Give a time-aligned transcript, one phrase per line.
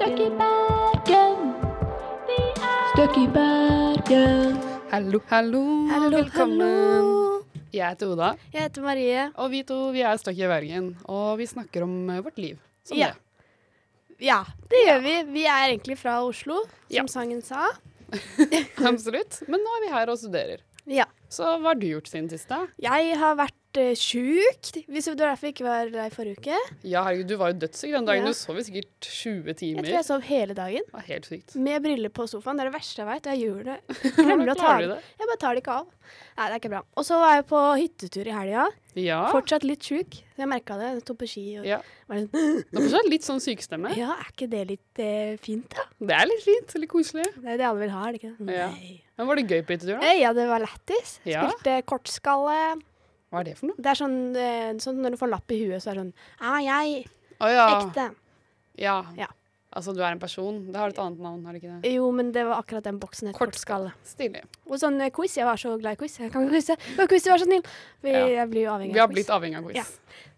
[0.00, 1.40] Støkk i Bergen.
[2.28, 4.54] Vi er Støkk i Bergen.
[4.88, 6.62] Hallo, hallo, Hallo, velkommen.
[6.64, 7.42] hallo.
[7.76, 9.26] Jeg heter Oda, Jeg heter Marie.
[9.36, 10.88] og vi to vi er Støkk i Bergen.
[11.04, 12.56] Og vi snakker om eh, vårt liv.
[12.82, 13.10] Som Ja.
[14.18, 14.40] Ja,
[14.72, 15.14] det gjør vi.
[15.36, 17.04] Vi er egentlig fra Oslo, som Ja.
[17.06, 17.68] sangen sa.
[18.90, 19.42] Absolutt.
[19.48, 20.64] Men nå er vi her og studerer.
[20.86, 21.04] Ja.
[21.28, 22.48] Så hva har du gjort siden sist?
[22.48, 22.66] da?
[22.80, 24.70] Jeg har vært uh, sjuk.
[24.90, 26.58] Hvis det var derfor jeg ikke var der forrige uke.
[26.82, 28.26] Ja, herregud, Du var jo dødssyk den dagen.
[28.26, 28.32] Ja.
[28.32, 29.84] Du sov i sikkert 20 timer.
[29.84, 31.54] Jeg tror jeg sov hele dagen var helt sykt.
[31.54, 32.58] med briller på sofaen.
[32.58, 33.30] Det er det verste jeg veit.
[33.30, 33.78] Jeg gjør det.
[34.18, 34.98] Glemmer å ta det.
[35.20, 35.88] Jeg bare tar det ikke av.
[36.10, 36.82] Nei, det er ikke bra.
[36.98, 38.66] Og så var jeg på hyttetur i helga.
[38.98, 39.20] Ja.
[39.30, 40.16] Fortsatt litt sjuk.
[40.40, 40.88] Jeg merka det.
[40.96, 41.78] Jeg sto på ski og ja.
[42.10, 42.32] var litt
[42.72, 43.92] Du fortsatt litt sånn sykestemme.
[43.98, 45.86] Ja, er ikke det litt eh, fint, da?
[46.00, 46.74] Det er litt fint.
[46.80, 47.28] Litt koselig.
[47.36, 48.56] Det er det alle vil ha, er det ikke det?
[48.56, 48.68] Ja.
[49.20, 50.08] Men Var det gøy på hyttetur, da?
[50.08, 51.18] Eh, Ja, det var lættis.
[51.28, 51.46] Ja.
[51.52, 52.58] Spilte kortskalle.
[53.30, 53.76] Hva er det for noe?
[53.78, 56.14] Det er sånn, eh, sånn når du får lapp i huet, så er det sånn
[56.40, 57.06] Ah, jeg.
[57.40, 57.68] Ja.
[57.86, 58.14] Ekte.
[58.76, 59.04] ja.
[59.16, 59.26] Ja.
[59.72, 60.56] Altså, du er en person.
[60.72, 61.92] Det har et annet navn, har det ikke det?
[61.94, 63.92] Jo, men det var akkurat den boksen het kortskalle.
[64.02, 64.42] Stilig.
[64.66, 65.36] Og sånn eh, quiz.
[65.38, 66.16] Jeg var så glad i quiz.
[66.18, 66.74] Jeg kan quize.
[67.06, 67.62] Quiz, vær så snill.
[68.02, 68.46] Vi, Ja.
[68.50, 69.76] Blir jo avhengig Vi har blitt avhengig av quiz.
[69.76, 69.84] Ja.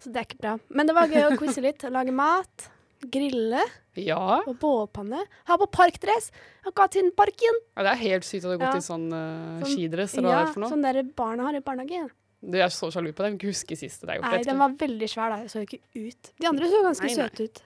[0.04, 0.58] Så det er ikke bra.
[0.68, 1.80] Men det var gøy å quize litt.
[1.90, 2.68] Lage mat.
[3.08, 3.64] Grille.
[3.96, 4.42] Ja.
[4.46, 5.24] Og bålpanne.
[5.48, 6.28] Ha på parkdress.
[6.68, 7.56] Akatinnparken.
[7.76, 7.82] ja.
[7.82, 8.84] Det er helt sykt at du har gått Ja.
[8.84, 10.14] i sånn uh, skidress.
[10.18, 10.70] Eller hva Ja, det er for noe.
[10.70, 12.10] sånn der barna har i barnevogn.
[12.42, 13.28] Du er så sjalu på det.
[13.28, 14.32] Jeg kan ikke huske sist det er gjort.
[14.32, 15.36] Nei, den var veldig svær da.
[15.44, 16.32] Jeg så ikke ut.
[16.42, 17.28] De andre så ganske Nei, nei.
[17.28, 17.62] søte ut.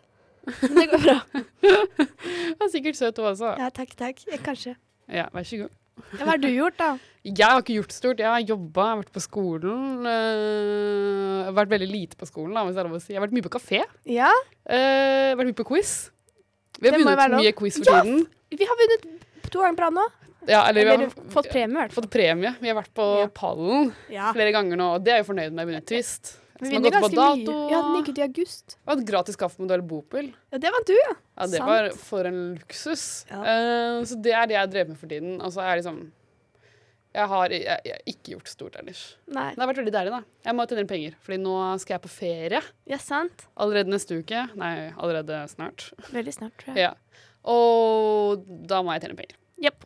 [0.61, 1.17] Men det går bra.
[2.57, 3.55] Du er sikkert søt du også.
[3.59, 4.21] Ja, takk, takk.
[4.31, 4.75] Jeg, kanskje.
[5.13, 5.73] Ja, vær så god.
[6.13, 6.91] Ja, hva har du gjort, da?
[7.27, 8.21] Jeg har ikke gjort stort.
[8.23, 10.05] Jeg har jobba, jeg har vært på skolen.
[10.07, 13.15] øh, vært veldig lite på skolen, da, hvis det er lov å si.
[13.15, 13.81] Jeg har vært mye på kafé.
[14.07, 15.95] Ja, øh, vært mye på quiz.
[16.79, 18.03] Vi har vunnet mye quiz for Ja!
[18.05, 18.27] tiden.
[18.53, 19.09] vi har vunnet
[19.51, 20.05] to ganger på rad nå.
[20.47, 22.05] Ja, eller, vi har fått premie, i hvert fall.
[22.05, 22.55] fått premie.
[22.61, 23.29] Vi har vært på Ja.
[23.35, 24.33] pallen Ja.
[24.33, 25.67] flere ganger nå, og det er jeg fornøyd med.
[25.67, 26.37] Vunnet Twist.
[26.61, 27.71] Vi vinner ganske mye.
[27.71, 28.77] Ja, den gikk ut i august.
[28.87, 30.31] Og et gratis kaffemodell Bopel.
[30.53, 31.15] Ja, det vant du, ja.
[31.37, 31.67] Ja, det Sant.
[31.69, 33.27] var for en luksus.
[33.29, 33.43] Ja.
[33.43, 35.35] Uh, så det er det jeg drev med for tiden.
[35.41, 36.13] Altså, jeg er liksom
[37.17, 39.17] Jeg har jeg, jeg, har ikke gjort stort ellers.
[39.27, 39.51] Nei.
[39.55, 40.23] Det har vært veldig deilig, da.
[40.45, 42.63] Jeg må tjene penger, Fordi nå skal jeg på ferie.
[42.87, 43.47] Ja, sant.
[43.57, 44.43] Allerede neste uke.
[44.55, 45.93] Nei, allerede snart.
[46.13, 46.91] Veldig snart, tror jeg.
[46.91, 46.95] Ja.
[47.49, 49.37] Og da må jeg tjene penger.
[49.65, 49.85] Jepp.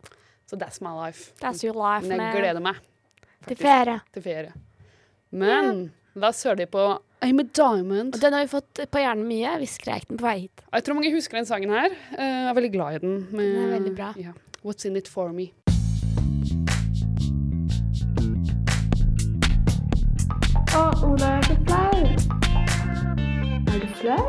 [0.51, 1.31] Så that's my life.
[1.41, 2.35] That's your life, Men jeg man.
[2.37, 2.81] gleder meg
[3.47, 4.01] Til ferie.
[4.13, 4.53] til ferie.
[5.31, 6.83] Men da søler de på
[7.23, 8.15] I'm a diamond.
[8.17, 9.53] Og den har vi fått på hjernen mye.
[9.61, 10.63] Vi skrek den på vei hit.
[10.73, 11.91] Jeg tror mange husker den sangen her.
[12.17, 13.29] Eh, Jeg er veldig glad i den.
[13.31, 14.13] Med, Den er veldig bra.
[14.17, 14.33] Ja.
[14.65, 15.53] What's in it for me?
[20.71, 21.95] Å, Oda er så flau.
[23.71, 24.27] Er du flau?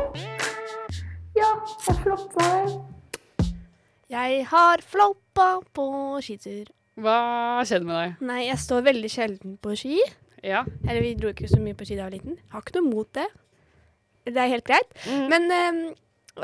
[1.38, 1.50] Ja,
[1.86, 2.91] jeg floppa det.
[4.12, 5.86] Jeg har floppa på
[6.24, 6.68] skitur.
[7.00, 8.24] Hva skjedde med deg?
[8.28, 10.00] Nei, jeg står veldig sjelden på ski.
[10.44, 10.64] Ja.
[10.84, 12.36] Eller vi dro ikke så mye på ski da jeg var liten.
[12.52, 13.24] Har ikke noe mot det.
[14.28, 14.92] Det er helt greit.
[15.08, 15.24] Mm.
[15.32, 15.78] Men um,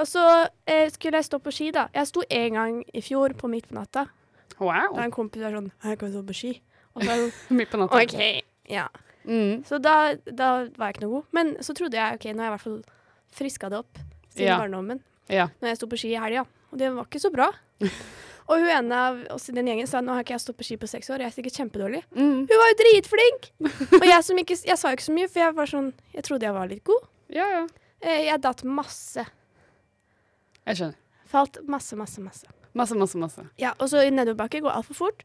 [0.01, 0.23] Og så
[0.69, 1.87] eh, skulle jeg stå på ski, da.
[1.95, 4.07] Jeg sto en gang i fjor på midt på natta.
[4.59, 4.97] Wow.
[4.97, 6.55] Da en kompis var sånn Jeg kan stå på ski.
[6.97, 7.19] Og så
[7.61, 8.01] Midt på natta.
[8.01, 8.19] OK.
[8.73, 8.89] Ja.
[9.29, 9.61] Mm.
[9.69, 11.29] Så da, da var jeg ikke noe god.
[11.37, 12.81] Men så trodde jeg OK, nå har jeg i hvert fall
[13.39, 14.01] friska det opp
[14.33, 14.57] siden Ja.
[14.63, 15.03] barndommen.
[15.29, 15.51] Ja.
[15.61, 16.47] Når jeg sto på ski i helga.
[16.73, 17.49] Og det var ikke så bra.
[18.49, 20.67] og hun ene av oss i den gjengen sa nå har ikke jeg stått på
[20.69, 22.03] ski på seks år, jeg er sikkert kjempedårlig.
[22.17, 22.45] Mm.
[22.51, 23.51] Hun var jo dritflink!
[24.03, 26.27] og jeg som ikke Jeg sa jo ikke så mye, for jeg var sånn Jeg
[26.29, 27.09] trodde jeg var litt god.
[27.33, 27.67] ja, ja.
[28.01, 29.25] Eh, Jeg datt masse.
[30.69, 30.99] Jeg skjønner.
[31.29, 32.47] Falt masse, masse, masse.
[32.79, 33.43] Masse, masse, masse.
[33.59, 35.25] Ja, Og så i nedoverbakke går altfor fort.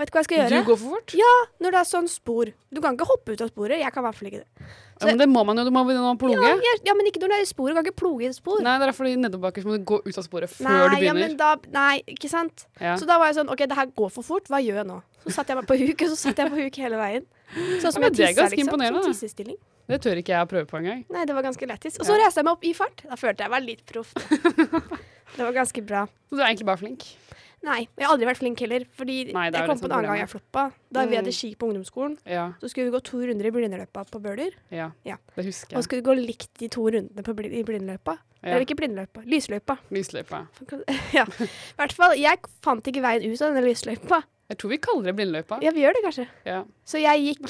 [0.00, 0.58] Vet du hva jeg skal gjøre.
[0.62, 1.12] Du går for fort?
[1.18, 2.48] Ja, når det er sånn spor.
[2.72, 3.76] Du kan ikke hoppe ut av sporet.
[3.82, 4.68] Jeg kan i hvert fall ikke det.
[5.02, 5.64] Ja, men det må man jo.
[5.66, 6.38] Du må begynne å ploge.
[6.40, 7.74] Ja, jeg, ja, men ikke når det er i sporet.
[7.74, 8.62] Du kan ikke ploge i et spor.
[8.64, 10.84] Nei, det er fordi nedoverbakker så må du gå ut av sporet før Nei, du
[10.86, 11.20] ja, begynner.
[11.20, 12.64] men da, nei, ikke sant?
[12.80, 12.94] Ja.
[12.96, 14.48] Så da var jeg sånn OK, det her går for fort.
[14.48, 15.00] Hva gjør jeg nå?
[15.26, 17.28] Så satte jeg meg på huk, og så satte jeg på huk hele veien.
[17.82, 18.80] Sånn som ja, jeg tissa, liksom.
[18.80, 19.58] Som tissestilling.
[19.92, 21.02] Det tør ikke jeg å prøve på engang.
[21.12, 21.98] Nei, det var ganske lettis.
[22.00, 22.24] Og så Ja.
[22.24, 23.02] reiste jeg meg opp i fart.
[23.04, 24.14] Da følte jeg meg litt proff.
[25.36, 26.06] det var ganske bra.
[26.30, 27.04] Så du er egentlig bare flink.
[27.62, 28.84] Nei, jeg har aldri vært flink heller.
[28.98, 30.72] Fordi Nei, jeg kom på en annen gang jeg floppa.
[30.90, 31.20] Da vi Mm.
[31.22, 32.18] hadde ski på ungdomsskolen.
[32.26, 34.50] Ja, Så skulle vi gå to runder i blindeløypa på Bøler.
[34.70, 34.90] ja.
[35.04, 35.16] Ja.
[35.36, 35.78] Det husker jeg.
[35.78, 38.18] Og skulle gå likt de to rundene på bli- i blindeløypa.
[38.42, 38.48] Ja.
[38.56, 39.78] Eller ikke blindeløypa, lysløypa.
[39.92, 40.46] Lysløypa.
[41.14, 41.24] ja.
[41.24, 41.48] I
[41.78, 44.22] hvert fall, jeg fant ikke veien ut av denne lysløypa.
[44.50, 45.62] Jeg tror vi kaller det blindeløypa.
[45.62, 46.26] Ja, vi gjør det kanskje.
[46.44, 46.64] Ja.
[46.84, 47.46] Så jeg gikk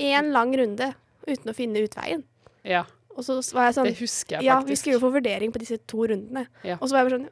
[0.00, 0.94] én lang runde
[1.28, 2.24] uten å finne utveien.
[2.64, 2.84] ja.
[3.14, 4.44] Og så var jeg sånn Det husker jeg faktisk.
[4.48, 6.46] Ja, vi skulle jo få vurdering på disse to rundene.
[6.64, 6.78] Ja.
[6.80, 7.28] Og så var jeg bare sånn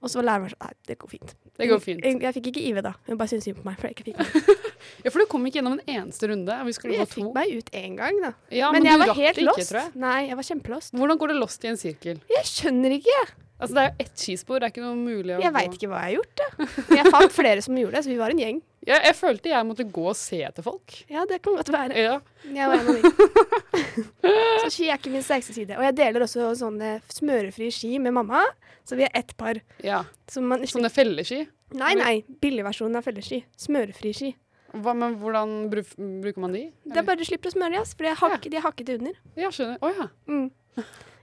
[0.00, 1.32] Og så var læreren sånn Nei, det går fint.
[1.60, 2.04] Det går fint.
[2.06, 2.92] Jeg, jeg fikk ikke IV da.
[3.06, 3.76] Hun bare syntes synd på meg.
[3.80, 4.56] For jeg ikke fikk.
[5.04, 6.54] Ja, for du kom ikke gjennom en eneste runde.
[6.64, 7.14] Vi skulle Jeg gå to.
[7.18, 8.30] fikk meg ut én gang, da.
[8.48, 9.74] Ja, men, men, jeg var helt ikke, lost.
[9.76, 9.92] jeg.
[10.00, 10.94] Nei, jeg var kjempelost.
[10.96, 12.22] Hvordan går det lost i en sirkel?
[12.32, 13.18] Jeg skjønner ikke.
[13.60, 15.88] Altså, det er jo ett skispor, det er ikke noe mulig å Jeg veit ikke
[15.92, 16.68] hva jeg har gjort, jeg.
[16.88, 18.60] Men jeg fant flere som gjorde det, så vi var en gjeng.
[18.88, 20.94] Ja, jeg følte jeg måtte gå og se etter folk.
[21.12, 22.00] Ja, det kan godt være.
[22.00, 22.14] Ja.
[22.48, 23.80] Jeg var en av de.
[24.64, 25.76] Så ski er ikke min sterkeste side.
[25.76, 28.40] Og jeg deler også sånne smørefrie ski med mamma,
[28.88, 29.60] så vi er ett par.
[29.84, 30.00] ja.
[30.32, 31.42] Så man, Sånne felleski.
[31.76, 32.14] nei, nei.
[32.40, 33.42] Billigversjonen av felleski.
[33.60, 34.32] Smørefri ski.
[34.72, 35.92] Hva, men hvordan bruk,
[36.24, 36.64] bruker man de?
[36.88, 38.94] Det er bare du slipper å smøre ass, for de er, hakk, de er hakket
[38.96, 39.20] under.
[39.36, 39.76] Ja, skjønner.
[39.84, 40.08] Å ja.
[40.30, 40.48] Mm.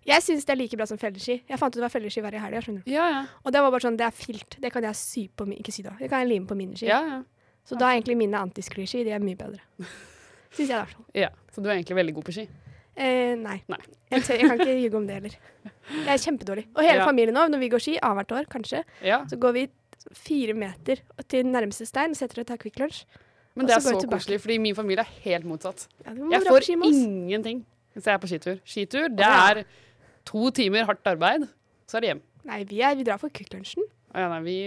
[0.07, 1.41] Jeg syns det er like bra som felleski.
[1.49, 2.61] Jeg fant ut det var felleski hver i helga.
[2.87, 3.23] Ja, ja.
[3.43, 4.55] Og det var bare sånn, det er filt.
[4.63, 5.57] Det kan jeg sy på min...
[5.59, 5.95] Ikke sy, da.
[5.99, 6.87] Det kan jeg lime på mine ski.
[6.87, 7.17] Ja, ja.
[7.67, 9.59] Så da er egentlig mine antiskliski de er mye bedre.
[10.55, 11.05] Syns jeg, i hvert fall.
[11.13, 11.29] ja.
[11.51, 12.47] Så du er egentlig veldig god på ski?
[12.97, 13.57] Eh, nei.
[13.69, 13.81] Nei.
[14.13, 15.35] Jeg, tør, jeg kan ikke ljuge om det heller.
[15.91, 16.63] Jeg er kjempedårlig.
[16.73, 17.05] Og hele Ja.
[17.05, 19.19] familien nå, når vi går ski, annethvert år kanskje, Ja.
[19.29, 19.65] så går vi
[20.15, 23.03] fire meter til nærmeste stein, og setter og tar Quick Lunch.
[23.57, 25.87] Men det er så koselig, fordi min familie er helt motsatt.
[26.05, 28.59] Ja, Jeg får ingenting hvis jeg er på skitur.
[28.63, 29.63] Skitur, det er
[30.27, 31.47] to timer hardt arbeid,
[31.87, 32.23] så er det hjem.
[32.47, 33.87] Nei, vi, er, vi drar for Kvikk Lunsjen.
[34.13, 34.57] Å Ja, nei, vi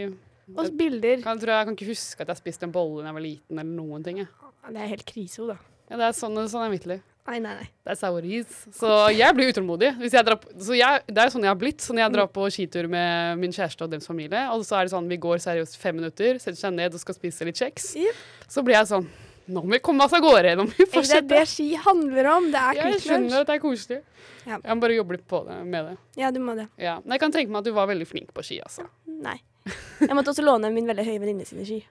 [0.57, 1.23] Og bilder.
[1.25, 3.25] kan, tror jeg, jeg kan ikke huske at jeg spiste en bolle da jeg var
[3.25, 4.25] liten, eller noen ting.
[4.25, 4.33] Jeg.
[4.67, 5.57] Det er helt krise, da.
[5.91, 7.01] Ja, det er sånn, sånn er mitt liv.
[7.31, 7.67] Nei, nei, nei.
[7.85, 8.53] Det er sour is.
[8.75, 9.91] Så jeg blir utålmodig.
[10.03, 11.83] Jeg drar på, så jeg, det er sånn jeg har blitt.
[11.85, 14.89] Så når jeg drar på skitur med min kjæreste og deres familie, og så er
[14.89, 17.93] det sånn vi går seriøst fem minutter, setter seg ned og skal spise litt kjeks,
[18.01, 18.25] yep.
[18.51, 19.07] så blir jeg sånn
[19.51, 20.55] Nå må vi komme oss av gårde.
[20.59, 22.49] Nå må vi Det er det ski handler om.
[22.55, 24.01] Det er Jeg skjønner at det er koselig.
[24.47, 24.57] Ja.
[24.63, 25.97] Jeg må bare jobbe litt på det, med det.
[26.23, 26.69] Ja, du må det.
[26.81, 26.99] Ja.
[27.05, 28.87] Men jeg kan tenke meg at du var veldig flink på ski, altså.
[29.07, 29.37] Nei.
[30.01, 31.83] Jeg måtte også låne min veldig høye venninne sine ski.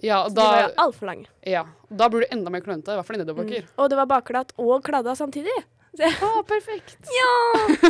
[0.00, 1.26] Ja, og Så de var da, altfor lange.
[1.44, 3.66] ja, da blir du enda mer klønete, i hvert fall i nedoverbakker.
[3.68, 3.74] Mm.
[3.84, 5.58] Og det var bakglatt og kladda samtidig.
[5.98, 6.96] Så Ah, perfekt.
[7.12, 7.30] ja!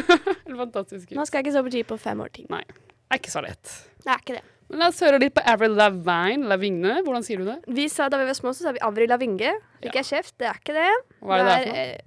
[0.64, 1.10] Fantastisk.
[1.14, 2.46] Nå skal jeg ikke stå på ski på fem år til.
[2.50, 3.74] Nei, det er ikke så lett.
[4.02, 4.44] Det er ikke det.
[4.68, 6.44] Men la oss høre litt på Avril Lavigne.
[6.50, 7.58] Lavigne, hvordan sier du det?
[7.72, 9.54] Vi sa, Da vi var små, så sa vi Avril Lavinge.
[9.80, 10.02] Fikk Ja.
[10.02, 10.34] jeg kjeft?
[10.38, 10.90] Det er ikke det.
[11.22, 11.78] Hva er det det er, for noe?
[11.78, 11.98] eh,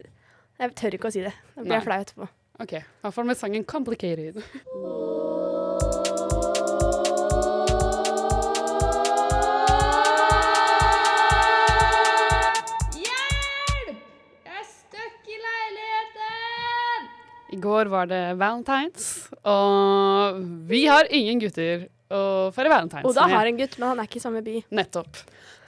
[0.61, 1.33] Jeg tør ikke å si det.
[1.55, 2.29] Da blir jeg flau etterpå.
[2.61, 4.43] Ok, i hvert fall med sangen 'Complicated'.
[13.01, 13.97] Hjelp!
[14.45, 17.07] Jeg er stuck i leiligheten!
[17.55, 19.07] I går var det Valentines,
[19.47, 22.21] og vi har ingen gutter å
[22.55, 24.57] feire Valentines Oda har en gutt, men han er ikke i samme by.
[24.77, 25.21] Nettopp.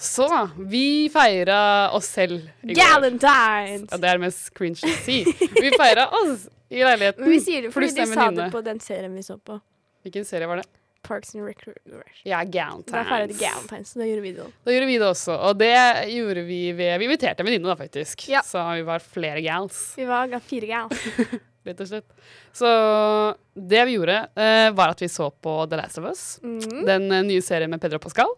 [0.04, 2.80] Så vi feira oss selv i går.
[2.82, 3.88] Galentines!
[3.90, 5.22] Ja, det er det mest cringe å si.
[5.56, 7.24] Vi feira oss i leiligheten.
[7.24, 9.60] Men vi sier det fordi de sa det på den serien vi så på.
[10.04, 10.68] Hvilken serie var det?
[11.04, 12.02] Parks and Recreation.
[12.24, 13.40] Ja, Da feiret de Galentines.
[13.40, 14.46] Galentines, så da gjorde vi det.
[14.64, 15.74] Da gjorde vi det også, og det
[16.14, 18.28] gjorde vi ved Vi inviterte en venninne, da, faktisk.
[18.32, 18.42] Ja.
[18.48, 19.82] Så vi var flere gals.
[20.00, 20.94] Vi var fire gal.
[21.68, 22.08] rett og slett.
[22.56, 22.70] Så
[23.54, 26.24] det vi gjorde, eh, var at vi så på The Last of Us.
[26.44, 26.86] Mm.
[26.88, 28.34] Den eh, nye serien med Pedro Pascal.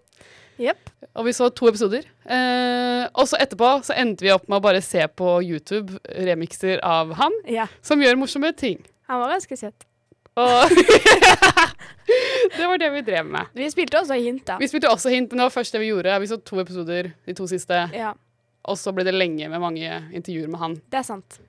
[0.62, 0.92] Yep.
[1.20, 2.06] Og vi så to episoder.
[2.24, 6.80] Eh, og så etterpå så endte vi opp med å bare se på YouTube remixer
[6.86, 7.72] av han, yeah.
[7.84, 8.80] som gjør morsomme ting.
[9.12, 9.88] Han var ganske søt.
[10.36, 10.72] Og
[12.58, 13.52] det var det vi drev med.
[13.54, 14.60] Vi spilte også hint, da.
[14.62, 16.20] Vi spilte også hint, men det var først det vi gjorde.
[16.22, 17.82] Vi så to episoder, de to siste.
[17.96, 18.14] Ja,
[18.66, 20.80] Og så ble det lenge med mange intervjuer med han.
[20.90, 21.40] det er sant.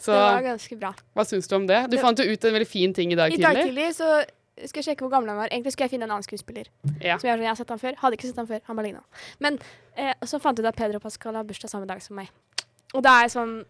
[0.00, 0.94] Så Det var ganske bra.
[1.16, 1.80] hva syns du om det?
[1.90, 3.44] Du Det- fant jo ut en veldig fin ting i dag tidlig.
[3.44, 3.88] I dag tidlig.
[3.94, 4.24] så
[4.66, 5.48] skal jeg sjekke hvor gammel han var.
[5.52, 6.66] Egentlig skulle jeg finne en annen skuespiller.
[7.00, 7.18] Ja.
[7.18, 7.94] Som jeg, jeg har sett han før.
[7.96, 8.60] Hadde ikke sett han før.
[8.66, 9.02] Han bare ligna.
[9.40, 9.58] Men
[9.96, 12.28] eh, så fant jeg ut at Pedro Pascal har bursdag samme dag som meg.
[12.94, 13.64] Og da er jeg sånn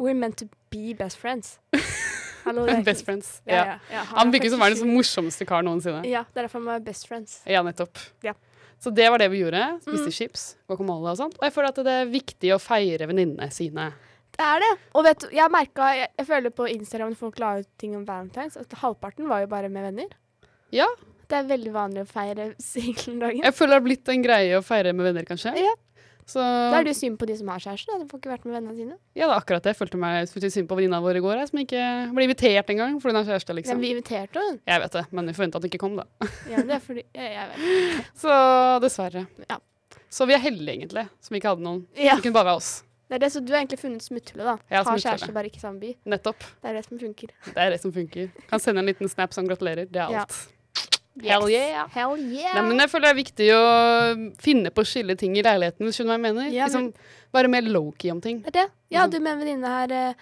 [0.00, 1.58] We're meant to be best friends.
[2.44, 3.42] Hallo, Best friends.
[3.46, 3.78] Ja, Ja.
[3.92, 4.04] ja.
[4.16, 6.04] Han er virker som verdens morsomste kar noensinne.
[6.08, 7.40] Ja, det er derfor han er best friends.
[7.46, 7.98] Ja, nettopp.
[8.24, 8.32] Ja.
[8.80, 9.60] Så det var det vi gjorde.
[9.82, 10.12] Spiste Mm.
[10.12, 11.34] chips, guacamole og sånt.
[11.36, 13.92] Og jeg føler at det er viktig å feire venninnene sine.
[14.36, 14.70] Det er det.
[14.96, 18.06] Og vet du, jeg merka jeg, jeg føler på Instagram folk la ut ting om
[18.08, 20.10] Valentine's, at halvparten var jo bare med venner.
[20.72, 20.86] Ja.
[21.30, 23.44] Det er veldig vanlig å feire singeldagen.
[23.44, 25.54] Jeg føler det har blitt en greie å feire med venner, kanskje.
[25.60, 25.74] Ja.
[26.30, 27.94] Så Da er det jo synd på de som har kjæreste.
[27.98, 28.92] De får ikke vært med vennene sine.
[29.18, 29.72] ja, det er akkurat det.
[29.72, 33.00] Jeg følte meg synd på venninna vår i går, jeg, som ikke ble invitert engang
[33.02, 33.80] fordi hun har kjæreste, Men liksom.
[33.82, 34.60] vi inviterte hun.
[34.70, 36.06] Jeg vet det, men vi forventa at hun ikke kom, da.
[36.52, 38.06] Ja, det er fordi jeg, jeg vet.
[38.22, 38.36] Så
[38.86, 39.24] dessverre.
[39.50, 39.58] Ja.
[40.10, 41.82] Så vi er heldige, egentlig, som ikke hadde noen.
[41.98, 42.70] Ja, Det kunne bare være oss.
[43.10, 44.56] Det er det, så du har egentlig funnet smutthullet, da.
[44.70, 45.88] Ja, har kjæreste, bare ikke samme by.
[46.06, 46.44] Nettopp.
[46.62, 47.32] Det er det som funker.
[47.50, 48.28] Det er det som funker.
[48.48, 49.88] Kan sende en liten snap som gratulerer.
[49.90, 50.20] Det er Ja.
[50.22, 50.38] alt.
[51.20, 51.88] Hell yeah.
[51.90, 52.54] Hell yeah!
[52.54, 53.62] Nei, men jeg føler det er viktig å
[54.40, 56.52] finne på skille ting i leiligheten, hvis du skjønner hva jeg mener.
[56.54, 56.92] Ja, liksom,
[57.34, 58.38] være mer low-key om ting.
[58.46, 58.70] Det er det.
[58.90, 59.02] Jeg Mhm.
[59.02, 60.14] hadde med en venninne her eh,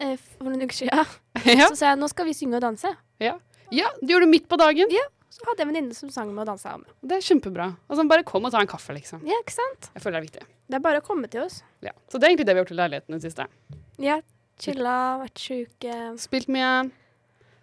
[0.00, 1.06] eh, for noen uker siden.
[1.60, 1.68] ja.
[1.68, 2.96] Så sa jeg nå skal vi synge og danse.
[3.20, 3.36] ja,
[3.70, 4.88] ja, det gjorde du midt på dagen.
[5.30, 6.88] Så hadde jeg en venninne som sang med og dansa med.
[7.04, 7.68] Det er kjempebra.
[7.88, 9.20] Altså, bare kom og ta en kaffe, liksom.
[9.28, 9.90] Ja, ikke sant?
[9.94, 10.46] Jeg føler det er viktig.
[10.68, 11.60] Det er bare å komme til oss.
[11.84, 11.92] Ja.
[12.08, 13.46] Så det er egentlig det vi har gjort i leiligheten i det siste.
[14.02, 14.16] Ja,
[14.62, 15.98] chilla, vært sjuke.
[16.22, 16.72] Spilt mye.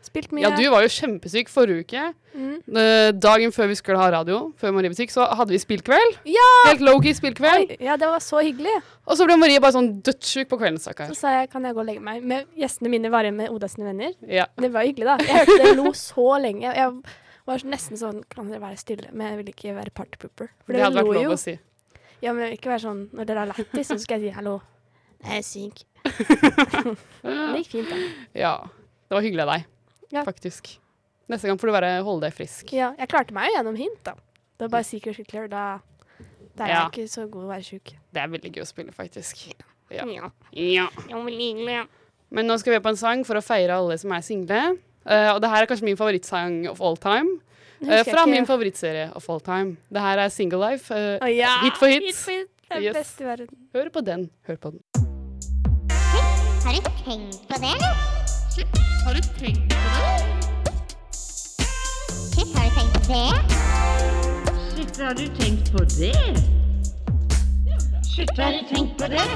[0.06, 0.44] Spilt mye.
[0.46, 2.04] Ja, du var jo kjempesyk forrige uke.
[2.38, 2.60] Mm.
[2.78, 6.20] Eh, Dagen før vi skulle ha radio, før Marie butikk, så hadde vi spillkveld.
[6.30, 6.46] Ja!
[6.68, 7.74] Helt low-key spillkveld.
[7.74, 8.76] Oi, ja, det var så hyggelig.
[9.10, 11.82] Og så ble Marie bare sånn dødssyk på kvelden, Så sa jeg kan jeg gå
[11.82, 12.22] og legge meg.
[12.22, 14.14] Med gjestene mine var igjen med Oda sine venner.
[14.30, 14.46] Ja.
[14.62, 15.18] Det var hyggelig, da.
[15.26, 16.70] Jeg hørte det lo så lenge.
[16.70, 16.94] Jeg
[17.46, 19.12] var nesten sånn Kan dere være stille?
[19.14, 20.50] Men jeg ville ikke være partypooper.
[20.68, 21.34] Det hadde vært lov jo.
[21.36, 21.58] å si.
[22.24, 24.36] Ja, men jeg vil ikke være sånn når dere har lættis, så skal jeg si
[24.38, 24.56] hallo.
[25.26, 25.84] Jeg er syk.
[27.26, 28.00] Det gikk fint, da.
[28.38, 28.54] Ja.
[29.06, 29.66] Det var hyggelig av deg,
[30.14, 30.24] Ja.
[30.26, 30.72] faktisk.
[31.30, 32.72] Neste gang får du bare holde deg frisk.
[32.74, 34.14] Ja, jeg klarte meg jo gjennom hint, da.
[34.58, 35.48] Det var bare Secret Hitler.
[35.50, 35.80] Da,
[36.56, 36.82] da er Ja.
[36.90, 37.94] jeg ikke så god å være sjuk.
[38.14, 39.46] Det er veldig gøy å spille, faktisk.
[39.92, 40.06] Ja.
[40.06, 40.30] Ja.
[40.54, 41.86] ja.
[42.32, 44.78] Men nå skal vi på en sang for å feire alle som er single.
[45.06, 47.40] Eh, og det her er kanskje min favorittsang of all time.
[47.86, 49.78] Eh, fra min favorittserie of all time.
[49.94, 50.90] Det her er Single Life.
[50.94, 52.04] Å ja, Hit for hit.
[52.08, 52.50] Hit for hit.
[52.66, 52.94] Det er Yes.
[52.98, 53.48] best i verden.
[53.76, 54.30] hør på den.
[54.48, 54.82] Hør på den.
[56.66, 57.94] Har du tenkt på det, eller?
[59.06, 60.16] Har du tenkt på det?
[62.34, 63.30] Shit, har du tenkt på det?
[64.76, 66.16] Shit, har du tenkt på det?
[68.16, 69.28] Shit, har du tenkt på det?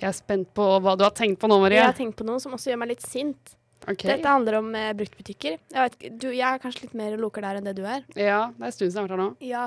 [0.00, 1.78] Jeg er spent på hva du har tenkt på nå, Marie.
[1.78, 3.54] Jeg har tenkt på noe som også gjør meg litt sint.
[3.88, 4.04] Ok.
[4.06, 5.56] Dette handler om eh, bruktbutikker.
[5.58, 8.04] Jeg, vet, du, jeg er kanskje litt mer loker der enn det du er.
[8.14, 9.30] Ja, det er en stund siden jeg har vært her nå.
[9.48, 9.64] Ja.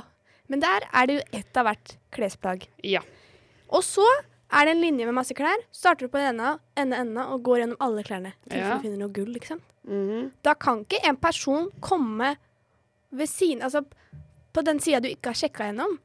[0.48, 2.68] Men der er det jo ett av hvert klesplagg.
[2.86, 3.02] Ja.
[3.74, 4.06] Og så
[4.56, 5.64] er det en linje med masse klær.
[5.74, 8.34] Starter du på den ene enden ende og går gjennom alle klærne.
[8.48, 8.76] Til Ja.
[8.76, 9.60] du finner noe gull, liksom.
[9.88, 10.32] Mhm.
[10.46, 12.36] Da kan ikke en person komme
[13.12, 13.84] ved siden Altså
[14.54, 15.98] på den sida du ikke har sjekka gjennom,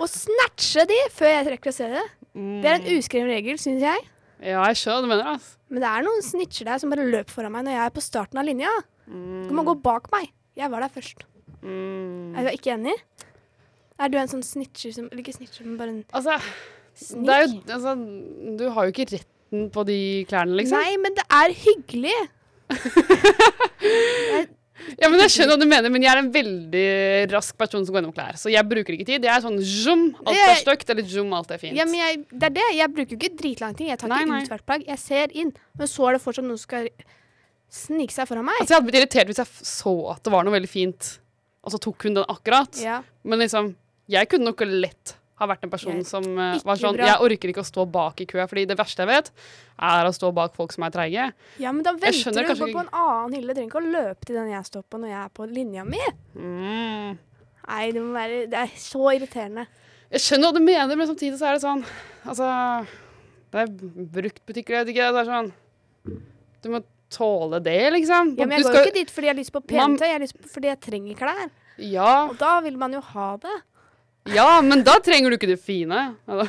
[0.00, 2.04] og snatche de før jeg rekker å se det.
[2.32, 4.06] Det er en uskreven regel, syns jeg.
[4.38, 5.30] Ja, jeg skjønner hva du mener.
[5.34, 5.56] Altså.
[5.68, 8.04] Men det er noen snitcher der som bare løper foran meg når jeg er på
[8.04, 8.72] starten av linja.
[9.08, 10.30] Du må gå bak meg.
[10.58, 11.24] Jeg var der først.
[11.62, 12.36] Mm.
[12.36, 12.94] Er du ikke enig?
[13.98, 16.36] Er du en sånn snitcher som ikke snitcher, men bare en Altså,
[17.18, 17.94] det er jo, altså,
[18.58, 19.98] du har jo ikke retten på de
[20.30, 20.78] klærne, liksom.
[20.78, 22.18] Nei, men det er hyggelig.
[24.96, 26.86] Ja, men Jeg skjønner hva du mener, men jeg er en veldig
[27.34, 28.38] rask person som går gjennom klær.
[28.40, 29.26] Så jeg bruker ikke tid.
[29.28, 31.76] Jeg er sånn zoom, alt er stygt, eller zoom, alt er fint.
[31.78, 32.66] Ja, men jeg, det er det.
[32.78, 33.92] Jeg bruker jo ikke dritlang tid.
[33.92, 34.88] Jeg tar Nei, ikke ut hvert plagg.
[34.88, 35.52] Jeg ser inn.
[35.78, 36.90] Men så er det fortsatt noen som skal
[37.68, 38.56] snike seg foran meg.
[38.62, 41.12] Altså, jeg hadde blitt irritert hvis jeg så at det var noe veldig fint,
[41.64, 42.80] og så tok hun den akkurat.
[42.80, 43.02] Ja.
[43.28, 43.74] Men liksom,
[44.08, 47.06] jeg kunne nok lett ha vært en person som uh, var sånn bra.
[47.12, 49.30] Jeg orker ikke å stå bak i køa, fordi det verste jeg vet,
[49.88, 51.28] er å stå bak folk som er treige.
[51.62, 53.54] ja, men da venter du kanskje på en annen hylle.
[53.54, 55.84] Du trenger ikke å løpe til den jeg står på når jeg er på linja
[55.86, 56.02] mi.
[56.34, 57.18] Mm.
[57.68, 59.66] Nei, det må være Det er så irriterende.
[60.08, 61.82] Jeg skjønner hva du mener, men samtidig så er det sånn
[62.24, 62.46] Altså,
[63.52, 63.72] det er
[64.18, 65.08] bruktbutikker, jeg vet ikke.
[65.12, 65.50] Det er sånn
[66.64, 66.80] Du må
[67.12, 68.34] tåle det, liksom.
[68.36, 70.06] Ja, men Du jeg går skal- ikke dit fordi jeg har lyst på pent tøy.
[70.08, 71.50] Jeg har lyst på fordi jeg trenger klær.
[71.78, 73.56] Ja, Og da vil man jo ha det.
[74.34, 76.02] Ja, men da trenger du ikke det fine.
[76.28, 76.46] Hva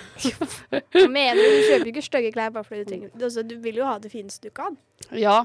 [1.10, 1.48] mener du?
[1.48, 3.98] Du kjøper jo ikke stygge klær bare fordi du trenger altså, Du vil jo ha
[4.02, 4.78] det fineste du kan.
[5.16, 5.42] Ja.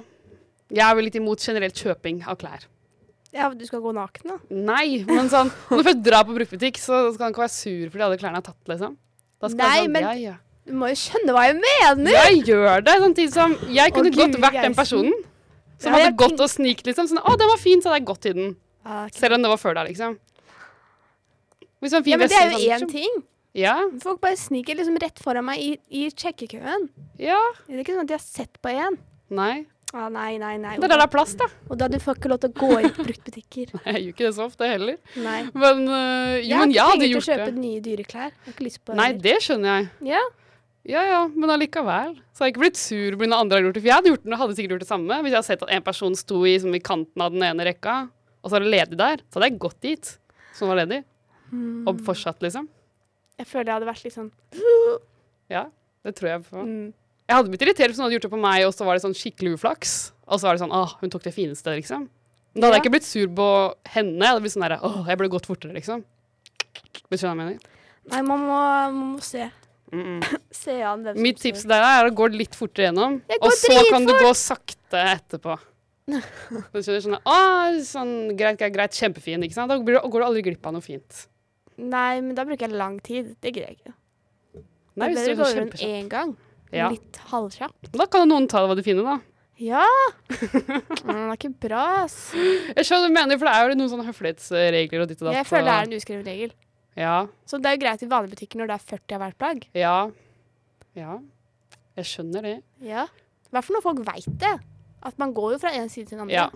[0.75, 2.65] Jeg er vel litt imot generelt kjøping av klær.
[3.35, 4.39] Ja, du skal gå naken, da.
[4.55, 7.91] Nei, men sånn Når du først drar på bruktbutikk, så skal han ikke være sur
[7.91, 8.97] fordi alle klærne er tatt, liksom.
[9.45, 10.35] Nei, sånn, men- ja, ja.
[10.65, 12.15] Du må jo skjønne hva jeg mener!
[12.15, 15.17] Jeg gjør det, samtidig som jeg kunne Å, godt vært den er personen
[15.77, 17.11] som Ja, hadde gått og snikt, liksom.
[17.11, 18.55] Sånn, å, den var fin, så hadde jeg gått i den.
[18.87, 19.19] Ah, okay.
[19.21, 20.15] Selv om det var før deg, liksom.
[21.93, 23.23] En fin Ja, men det er jo sånn, én ting.
[23.55, 26.89] Ja, Folk bare sniker liksom rett foran meg i, i sjekkekøen.
[27.21, 27.39] ja.
[27.69, 28.97] Det er ikke sånn at de har sett på én.
[29.31, 29.67] Nei.
[29.95, 30.73] Ah, nei, nei, nei.
[30.75, 31.47] Det er der det er plass, da.
[31.71, 33.75] Og da du får ikke lov til å gå i bruktbutikker.
[33.87, 34.97] Jeg gjør ikke det så ofte heller.
[35.23, 35.45] Nei.
[35.55, 36.75] Men, uh, jo, Jeg har men det.
[36.75, 38.33] jeg hadde penger til å gjort kjøpe nye dyreklær.
[38.35, 38.99] Jeg har ikke lyst på det.
[38.99, 39.89] Nei, det skjønner jeg.
[40.17, 40.25] Ja.
[40.85, 42.19] Ja ja, men allikevel.
[42.35, 43.85] Så har jeg ikke blitt sur noen andre har gjort det.
[43.85, 45.71] For jeg hadde, gjort, det- hadde sikkert gjort det samme hvis jeg hadde sett at
[45.79, 47.95] en person sto i, som i kanten av den ene rekka,
[48.43, 49.23] og så var det ledig der.
[49.31, 50.11] Så hadde jeg gått dit,
[50.59, 51.05] som var ledig.
[51.53, 51.87] Mm.
[51.91, 52.69] Og fortsatt, liksom.
[53.39, 54.31] Jeg føler jeg hadde vært litt sånn
[55.55, 55.65] Ja,
[56.07, 56.93] det tror jeg mm.
[57.25, 59.05] Jeg hadde blitt irritert hvis noen hadde gjort det på meg, og så var det
[59.05, 59.95] sånn skikkelig uflaks.
[60.29, 62.09] Og så var det sånn åh, hun tok det fineste, liksom.
[62.55, 62.77] Da hadde Ja.
[62.77, 63.49] jeg ikke blitt sur på
[63.91, 64.21] henne.
[64.21, 66.05] Jeg hadde blitt sånn der, åh, jeg burde gått fortere, liksom.
[67.09, 67.71] Hvis du skjønner hva jeg mener?
[68.13, 68.59] Nei, man må,
[68.93, 69.51] man må se.
[69.93, 70.39] Mm -mm.
[70.65, 73.91] Se an som Mitt tips til deg er å gå litt fortere gjennom, og så
[73.91, 75.59] kan du gå sakte etterpå.
[76.73, 79.71] Du skjønner sånn, Å, sånn greit, greit, greit, kjempefin, ikke sant?
[79.71, 81.27] Da går du aldri glipp av noe fint.
[81.79, 83.35] Nei, men da bruker jeg lang tid.
[83.43, 83.95] Det gidder jeg ikke.
[84.95, 86.35] Nei, det er bedre å gå rundt én gang.
[86.75, 86.89] Ja.
[86.91, 87.93] Litt halvkjapt.
[87.95, 89.17] Da kan jo noen ta det hva de finner, da.
[89.63, 89.85] Ja!
[90.35, 92.17] Det er ikke bra, ass.
[92.35, 95.29] Jeg skjønner hva du mener, for det er jo noen sånne høflighetsregler og ditt og
[95.29, 95.37] datt.
[95.39, 96.55] Jeg føler det er en uskrevet regel.
[96.99, 97.15] Ja,
[97.47, 99.65] Så det er jo greit i vanlige butikker når det er 40 av hvert plagg.
[99.79, 99.97] ja,
[100.99, 101.19] ja.
[101.95, 102.55] Jeg skjønner det.
[102.83, 103.05] Ja.
[103.07, 104.53] I hvert fall når folk veit det.
[105.07, 106.35] At man går jo fra en side til den andre.
[106.35, 106.49] Ja.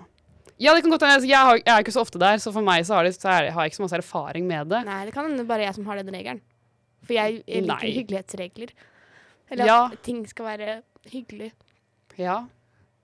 [0.59, 1.15] Ja, det kan godt hende.
[1.21, 3.15] Altså, Jeg, har- jeg er ikke så ofte der, så for meg så har, det,
[3.15, 4.85] så er, har jeg ikke så masse erfaring med det.
[4.89, 6.41] Nei, det kan hende bare jeg som har den regelen.
[7.07, 7.93] For jeg, jeg liker Nei.
[7.95, 8.73] hyggelighetsregler.
[9.51, 9.79] Eller Ja.
[9.93, 11.53] at ting skal være hyggelig.
[12.19, 12.41] Ja.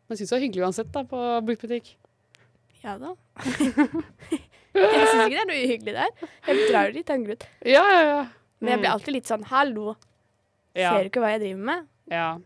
[0.08, 1.94] Men syns det er hyggelig uansett, da, på bruktbutikk.
[2.82, 3.14] Ja da.
[4.74, 6.10] jeg syns ikke det er noe uhyggelig der.
[6.48, 7.46] Jeg drar jo en grunn.
[7.64, 8.18] Ja, ja, ja.
[8.60, 8.94] Men jeg blir Mm.
[8.94, 9.94] alltid litt sånn Hallo,
[10.74, 10.90] ja.
[10.92, 11.86] ser du ikke hva jeg driver med?
[12.10, 12.38] ja.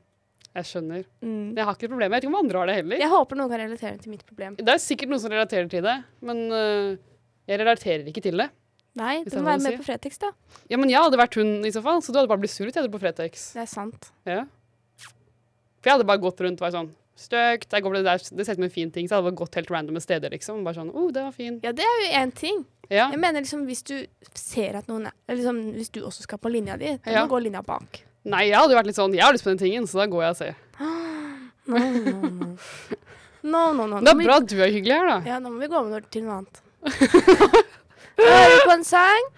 [0.58, 1.04] Jeg skjønner.
[1.24, 1.56] Mm.
[1.56, 2.06] Jeg har ikke et problem.
[2.06, 3.02] Jeg vet ikke om andre har det heller.
[3.02, 4.58] Jeg håper noen kan relatere til mitt problem.
[4.58, 5.96] Det er sikkert noen som relaterer til det,
[6.28, 6.94] men uh,
[7.48, 8.50] jeg relaterer ikke til det.
[8.98, 9.80] Nei, du må være med si.
[9.80, 10.32] på Fretex, da.
[10.72, 12.66] Ja, men jeg hadde vært hun i så fall, så du hadde bare blitt sur
[12.66, 13.50] hvis jeg på Fretex.
[13.54, 14.10] Det er sant.
[14.26, 14.40] Ja.
[15.78, 17.72] For jeg hadde bare gått rundt og vært sånn Støkt.
[17.74, 19.08] Jeg går det, der, det ser ut som en fin ting.
[19.08, 20.60] Så jeg hadde bare gått helt randomme steder, liksom.
[20.62, 21.56] Bare sånn oh, det var fin.
[21.64, 22.60] Ja, det er jo én ting.
[22.86, 23.08] Ja.
[23.10, 23.96] Jeg mener liksom hvis du
[24.38, 27.32] ser at noen er liksom, Hvis du også skal på linja di, da må du
[27.34, 28.04] gå linja bak.
[28.24, 30.06] Nei, jeg hadde jo vært litt sånn Jeg har lyst på den tingen, så da
[30.10, 30.54] går jeg og ser.
[31.68, 32.46] No, no, no.
[33.44, 33.98] No, no, no.
[34.02, 35.18] Det er bra at du er hyggelig her, da.
[35.28, 36.58] ja, nå må vi gå over til noe annet.
[38.18, 39.28] Hører du på en sang?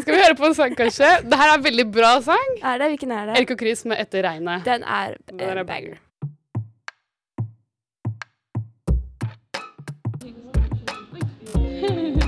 [0.00, 1.10] Skal vi høre på en sang, kanskje?
[1.26, 2.54] Det her er en veldig bra sang.
[2.62, 2.88] Er det?
[2.94, 3.36] Hvilken er det?
[3.42, 4.64] Erik og Chris med 'Etter regnet'.
[4.64, 5.64] Den er Den er banger.
[5.64, 6.00] banger.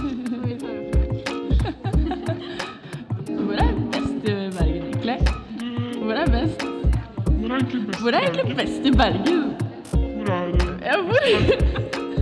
[7.49, 9.55] Hvor er egentlig best i Bergen?
[9.89, 10.33] Hvor
[10.85, 11.23] Ja, hvor?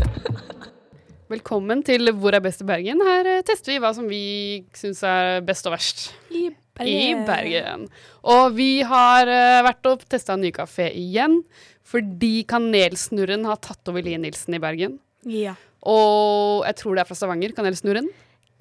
[1.35, 3.03] Velkommen til Hvor er best i Bergen.
[3.03, 4.21] Her eh, tester vi hva som vi
[4.79, 6.45] syns er best og verst I
[6.79, 6.93] Bergen.
[6.95, 7.89] i Bergen.
[8.23, 11.41] Og vi har eh, vært og testa en ny kafé igjen,
[11.83, 15.01] fordi Kanelsnurren har tatt over Lie Nilsen i Bergen.
[15.27, 15.57] Ja.
[15.83, 17.57] Og jeg tror det er fra Stavanger.
[17.59, 18.07] Kanelsnurren.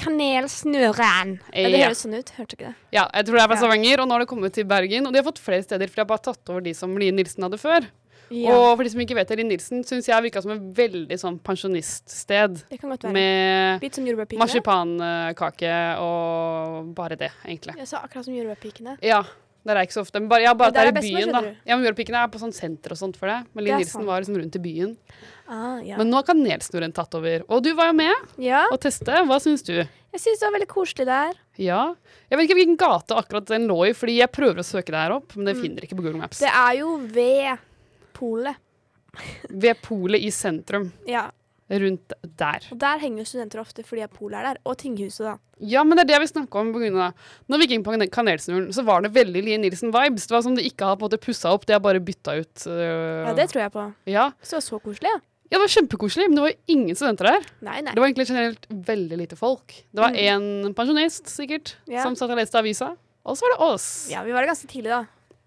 [0.01, 1.35] Kanelsnurren.
[1.53, 2.31] Ja, det høres sånn ut.
[2.37, 2.75] Hørte ikke det?
[2.95, 3.59] Ja, jeg tror det er fra.
[3.61, 5.07] Stavanger, og nå har det kommet til Bergen.
[5.07, 7.15] Og de har fått flere steder, for de har bare tatt over de som Lie
[7.15, 7.87] Nilsen hadde før.
[8.33, 8.55] Ja.
[8.57, 11.17] Og for de som ikke vet det, Lie Nilsen syns jeg virka som et veldig
[11.21, 12.61] sånn pensjoniststed.
[12.71, 13.13] det kan godt være.
[13.13, 17.77] Med marsipankake og bare det, egentlig.
[17.77, 18.97] Ja, så akkurat som jordbærpikene.
[19.05, 19.21] Ja,
[19.65, 20.21] der er ikke så ofte.
[20.21, 21.41] Men bare, ja, bare at det er i byen, da.
[21.65, 23.39] Ja, men Jordpikene er på sånn senter og sånt for det.
[23.57, 24.09] Men Linn Nilsen sant.
[24.09, 24.91] var liksom rundt i byen.
[25.45, 25.97] Ah, ja.
[25.97, 27.45] Men nå har Kanelsnurren tatt over.
[27.49, 28.65] Og du var jo med ja.
[28.73, 29.23] å teste.
[29.29, 29.73] Hva syns du?
[29.81, 31.39] Jeg syns det var veldig koselig der.
[31.61, 31.81] Ja.
[32.29, 35.01] Jeg vet ikke hvilken gate akkurat den lå i, fordi jeg prøver å søke det
[35.01, 36.39] her opp, men det finner ikke på Google Maps.
[36.39, 36.45] Mm.
[36.45, 37.65] Det er jo ved
[38.15, 38.61] polet.
[39.49, 40.91] Ved polet i sentrum.
[41.09, 41.27] Ja.
[41.65, 42.61] Rundt der.
[42.71, 44.57] Og der henger jo studenter ofte fordi polet er der.
[44.69, 45.35] Og tinghuset, da.
[45.65, 46.67] Ja, men det er det jeg vil snakke om.
[46.75, 47.13] På grunn av,
[47.49, 50.27] når vi gikk inn på Kanelsnuren Kanelsnurren, så var det veldig Lie Nilsen-vibes.
[50.29, 52.35] Det var som de ikke har på en måte pussa opp, de har bare bytta
[52.37, 52.67] ut.
[52.69, 53.85] øh, Ja, det tror jeg på.
[54.13, 54.27] ja.
[54.43, 55.17] Så så koselig, ja.
[55.49, 57.49] ja, det var kjempekoselig, men det var jo ingen studenter der.
[57.65, 57.93] Nei, nei.
[57.95, 59.73] Det var egentlig generelt veldig lite folk.
[59.89, 61.93] Det var én pensjonist, sikkert, Mm.
[61.97, 62.03] Ja.
[62.03, 62.91] som satt og leste avisa.
[63.25, 64.07] Og så var det oss.
[64.11, 65.05] Ja, vi var der ganske tidlig, da.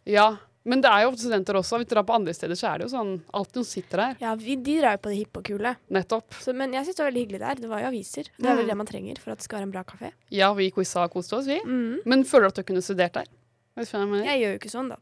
[0.08, 0.36] Ja,
[0.68, 1.78] Men det er jo ofte studenter også.
[1.80, 4.18] Hvis du drar på andre steder, så er det jo sånn alltid noen sitter der.
[4.20, 5.72] Ja, vi, De drar jo på det hippe og kule.
[5.96, 6.36] Nettopp.
[6.44, 7.62] Så, men jeg syns det var veldig hyggelig der.
[7.64, 8.28] Det var jo aviser.
[8.36, 8.70] Det er vel Mm.
[8.74, 10.12] det man trenger for at det skal være en bra kafé.
[10.34, 11.58] Ja, vi quiza og koste oss, vi.
[11.64, 12.00] Mm.
[12.04, 13.30] Men føler du at du kunne studert der?
[13.78, 13.86] Jeg?
[13.88, 14.96] Jeg gjør jo ikke sånn, da.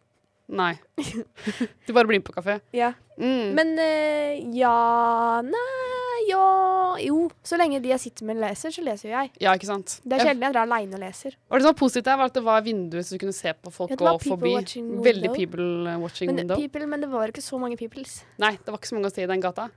[0.49, 0.75] Nei.
[1.87, 2.61] Du bare blir med på kafé.
[2.77, 2.93] Ja.
[3.19, 3.55] Mm.
[3.57, 7.29] Men eh, ja Nei, ja Jo.
[7.45, 9.31] Så lenge de jeg sitter med, leser, så leser jo jeg.
[9.45, 9.99] ja, ikke sant.
[10.03, 11.37] Det er kjedelig sjelden jeg drar aleine og leser.
[11.51, 13.53] Og det som var positivt der, var at det var vinduer så du kunne se
[13.53, 14.55] på folk Ja, gå people forbi.
[14.57, 16.57] watching Veldig people uh, watching Men, window.
[16.57, 18.23] people, men det var ikke så mange peoples.
[18.39, 19.69] Nei, det var ikke så mange å si i den gata.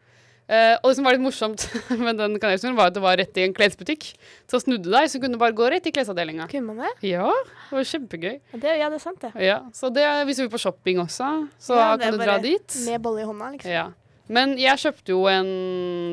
[0.49, 1.61] Uh, og det som var litt morsomt
[2.05, 4.07] med den kanelsnurren, var at det var rett i en klesbutikk.
[4.49, 6.47] Så snudde du deg, så kunne du bare gå rett i klesavdelinga.
[6.49, 6.89] Kunne man det?
[7.11, 7.27] Ja,
[7.69, 8.39] det var kjempegøy.
[8.55, 9.29] Ja, det, ja, det er sant, det.
[9.45, 11.29] Ja, så det hvis vi på shopping også,
[11.61, 12.79] så Ja, kan du dra dit.
[12.87, 13.69] Med bolle i hånda, liksom.
[13.75, 13.89] Ja.
[14.29, 15.47] Men jeg kjøpte jo en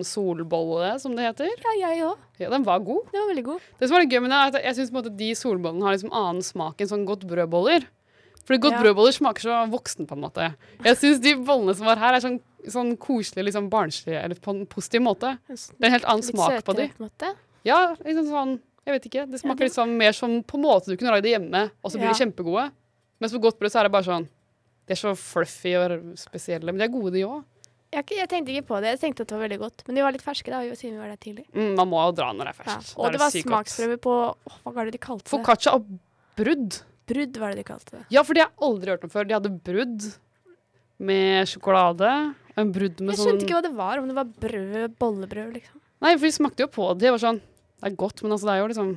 [0.07, 1.51] solbolle, som det heter.
[1.65, 2.17] Ja, jeg òg.
[2.41, 3.11] Ja, Den var god.
[3.13, 3.61] Den var veldig god.
[3.79, 6.13] Det som var litt gøy med det, er at jeg syns de solbollene har liksom
[6.17, 7.85] annen smak enn sånn godt brødboller.
[8.47, 8.83] Fordi godt Ja.
[8.83, 10.55] brødboller smaker så voksen, på en måte.
[10.85, 14.51] Jeg syns de bollene som var her, er sånn, sånn koselige, liksom barnslige, eller på
[14.55, 15.39] en positiv måte.
[15.49, 16.89] Det er en helt annen Litt smak på søtere, de.
[16.89, 17.35] på en måte.
[17.65, 19.31] Ja, liksom sånn Jeg vet ikke.
[19.33, 21.73] Det smaker det- litt sånn mer som på en måte du kunne lagd det hjemme,
[21.83, 22.71] og så blir de kjempegode.
[23.21, 24.29] Mens på godt brød så er det bare sånn
[24.87, 27.43] De er så fluffy og spesielle, men de er gode, de òg.
[27.95, 28.91] Jeg, jeg tenkte ikke på det.
[28.97, 29.85] Jeg tenkte at det var veldig godt.
[29.87, 31.47] Men de var litt ferske, da, siden vi var der tidlig.
[31.55, 32.93] Mm, man må jo dra når det er ferskt.
[32.93, 32.99] Ja.
[32.99, 35.33] Og det, det var smaksprøve på oh, Hva var det de kalte det?
[35.33, 35.89] Foccaccia og
[36.39, 36.81] brudd.
[37.07, 38.05] Brudd var det de kalte det.
[38.13, 39.29] Ja, for det har jeg aldri hørt om før.
[39.29, 40.09] De hadde brudd
[41.07, 42.13] med sjokolade.
[42.57, 44.01] og En brudd med Jeg sånn skjønte ikke hva det var.
[44.03, 45.83] Om det var brød, bollebrød, liksom.
[46.05, 47.07] Nei, for de smakte jo på det.
[47.07, 48.91] Det var sånn Det er godt, men altså, det er jo liksom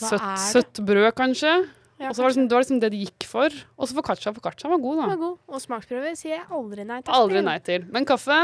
[0.00, 1.54] søtt, søtt brød, kanskje.
[2.04, 3.58] Ja, og så var det, liksom, det var liksom det de gikk for.
[3.78, 4.32] Og så foccaccia.
[4.36, 5.06] Foccaccia var god, da.
[5.14, 5.36] var god.
[5.48, 7.14] Og smaksprøve sier jeg aldri nei til.
[7.16, 7.86] Aldri nei til.
[7.94, 8.38] Men kaffe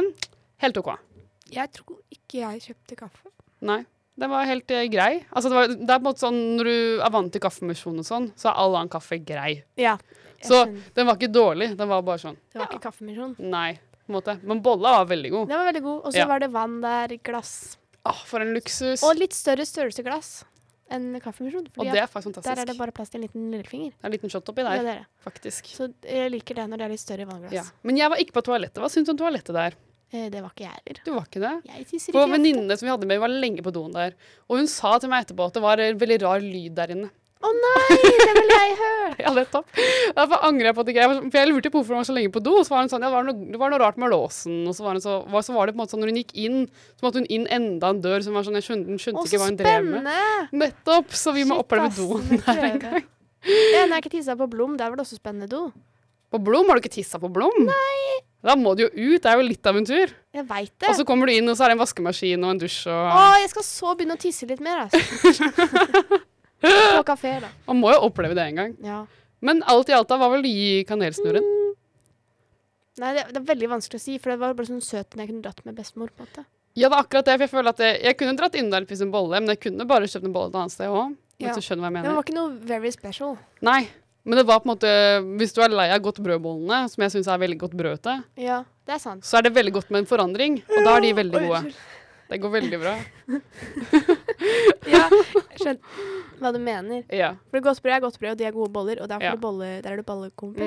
[0.64, 0.92] helt OK.
[1.50, 3.32] Jeg tror ikke jeg kjøpte kaffe.
[3.66, 3.82] Nei.
[4.20, 5.12] Det var helt eh, grei.
[5.30, 8.00] Altså, det, var, det er på en måte sånn Når du er vant til kaffemisjon
[8.02, 9.52] og sånn, så er all annen kaffe grei.
[9.80, 9.94] Ja.
[10.44, 10.62] Så
[10.96, 11.70] den var ikke dårlig.
[11.76, 13.36] Den var bare sånn Det var ikke kaffemisjon.
[13.52, 13.74] Nei.
[14.00, 14.34] på en måte.
[14.42, 15.48] Men bolla var veldig god.
[15.52, 15.98] Den var veldig god.
[16.04, 16.26] Og så Ja.
[16.26, 17.76] var det vann der, glass.
[18.08, 19.02] Åh, for en luksus.
[19.04, 20.30] Og litt større størrelse glass
[20.90, 21.66] enn kaffemisjon.
[21.76, 22.48] Og det er faktisk fantastisk.
[22.50, 23.92] der er det bare plass til en liten lillefinger.
[23.94, 25.06] Det er en liten shot oppi Det der, er det.
[25.26, 25.70] faktisk.
[25.76, 27.52] Så jeg liker det når det er litt større vannglass.
[27.54, 27.64] Ja.
[27.86, 28.82] Men jeg var ikke på toalettet.
[28.82, 29.78] Hva syns du om toalettet der?
[30.12, 31.00] Eh, det var ikke jeg heller.
[31.06, 31.52] Du var ikke det?
[31.70, 32.32] Jeg tisser ikke ofte.
[32.34, 34.16] venninnene som vi hadde med, var lenge på doen der.
[34.50, 37.10] Og hun sa til meg etterpå at det var en veldig rar lyd der inne.
[37.40, 38.96] Å nei, det ville jeg hørt!
[39.24, 39.66] Ja, nettopp.
[40.16, 42.14] Derfor angrer jeg på at ikke jeg For jeg lurte på hvorfor hun var så
[42.16, 42.54] lenge på do.
[42.64, 44.62] Så var hun sånn, ja, det, var noe, det var noe rart med låsen.
[44.68, 46.32] Og så var, så, var, så var det på en måte sånn når hun gikk
[46.40, 46.58] inn,
[46.96, 49.42] så måtte hun inn enda en dør som var sånn Jeg skjønte, hun skjønte ikke
[49.42, 50.54] hva hun drev med.
[50.62, 51.12] Nettopp!
[51.20, 53.06] Så vi må Shit, oppleve doen der en gang.
[53.44, 55.66] Ja, når jeg ikke tissa på Blom, der var det også spennende do.
[56.32, 56.68] På Blom?
[56.68, 57.64] Har du ikke tissa på Blom?
[57.66, 58.20] Nei.
[58.46, 59.20] Da må du jo ut.
[59.20, 60.12] Det er jo litt av en tur.
[60.32, 60.88] Jeg vet det.
[60.88, 63.14] Og så kommer du inn, og så er det en vaskemaskin og en dusj og
[63.16, 66.20] Å, jeg skal så begynne å tisse litt mer, altså.
[66.60, 67.50] på kafé, da.
[67.70, 68.76] Man må jo oppleve det en gang.
[68.84, 69.00] Ja.
[69.40, 71.46] Men alt i alt, da, hva vil du gi kanelsnurren?
[73.00, 75.22] Nei, det, det er veldig vanskelig å si, for det var bare sånn søt når
[75.24, 76.10] jeg kunne dratt med bestemor.
[76.12, 76.44] på en måte.
[76.76, 77.36] Ja, det er akkurat det.
[77.38, 79.54] For jeg føler at jeg, jeg kunne dratt inn der og spist en bolle, men
[79.54, 81.16] jeg kunne bare kjøpt en bolle et annet sted òg.
[81.40, 81.48] Ja.
[81.48, 83.38] Hvis du skjønner hva jeg Det var ikke noe very special.
[83.64, 83.80] Nei.
[84.28, 84.90] Men det var på en måte
[85.40, 88.58] Hvis du er lei av godt brødbollene, som jeg syns er veldig godt brødete, Ja,
[88.84, 89.24] det er sant.
[89.24, 90.58] så er det veldig godt med en forandring.
[90.68, 91.62] Og da er de veldig gode.
[92.30, 92.92] Det går veldig bra.
[94.90, 95.06] Ja,
[95.60, 97.04] skjønner hva du mener.
[97.12, 97.34] Ja.
[97.50, 99.34] For godt brød er godt brød, og de er gode boller, og Ja.
[99.36, 100.02] bolle, der er du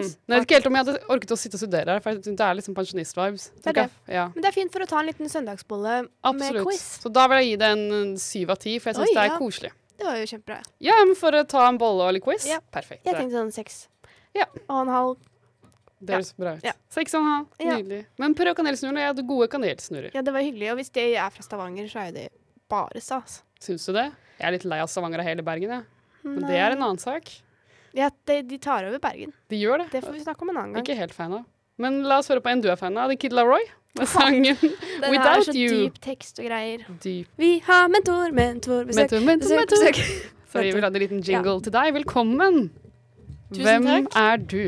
[0.03, 0.15] Mm.
[0.29, 2.13] Nei, jeg vet ikke helt om jeg hadde orket å sitte og studere her, for
[2.15, 3.51] det er liksom pensjonist-vibes.
[3.63, 3.89] Det det.
[4.07, 6.65] Ja, Men det er fint for å ta en liten søndagsbolle med absolutt.
[6.67, 6.99] quiz.
[7.03, 9.29] Så da vil jeg gi det en syv av ti, for jeg syns det er
[9.33, 9.37] ja.
[9.39, 9.71] koselig.
[9.97, 10.61] Det var jo kjempebra.
[10.79, 12.59] Ja, men for å ta en bolle og litt quiz, Ja.
[12.71, 13.03] perfekt.
[13.05, 13.87] Jeg tenkte sånn seks
[14.35, 14.45] Ja.
[14.69, 15.17] og en halv.
[16.03, 16.63] det høres bra ut.
[16.63, 16.73] Ja.
[16.89, 17.77] Seks og en halv, Ja.
[17.77, 18.05] nydelig.
[18.19, 18.97] Men prøv kanelsnurrer.
[18.97, 20.11] Jeg hadde gode kanelsnurrer.
[20.13, 20.71] Ja, det var hyggelig.
[20.71, 22.29] Og hvis det er fra Stavanger, så er det
[22.67, 23.41] bare stas.
[23.61, 24.11] Syns du det?
[24.39, 25.83] Jeg er litt lei av Stavanger og hele Bergen, jeg.
[26.23, 27.29] Men det er en annen sak.
[27.93, 29.33] Ja, de, de tar over Bergen.
[29.51, 29.89] De gjør det.
[29.93, 30.83] Det får vi snakke om en annen gang.
[30.85, 31.43] Ikke helt fan av.
[31.81, 33.11] Men la oss høre på en du er fan av.
[33.13, 33.65] The Kid Laroy.
[33.99, 35.69] med sangen Den er Without så You.
[35.85, 36.81] dyp tekst og greier.
[37.03, 37.27] Dyp.
[37.37, 39.83] Vi har mentor, mentor, besøk, Mentor, mentor, besøk, mentor.
[39.93, 40.31] besøk.
[40.53, 41.93] Så vi vil ha en liten jingle til deg.
[41.95, 42.57] Velkommen.
[43.53, 44.17] Tusen Hvem takk.
[44.21, 44.59] er du?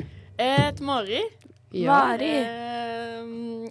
[0.42, 1.20] Et Mari.
[1.78, 1.98] Ja.
[2.10, 2.30] Mari.
[2.42, 2.95] Eh,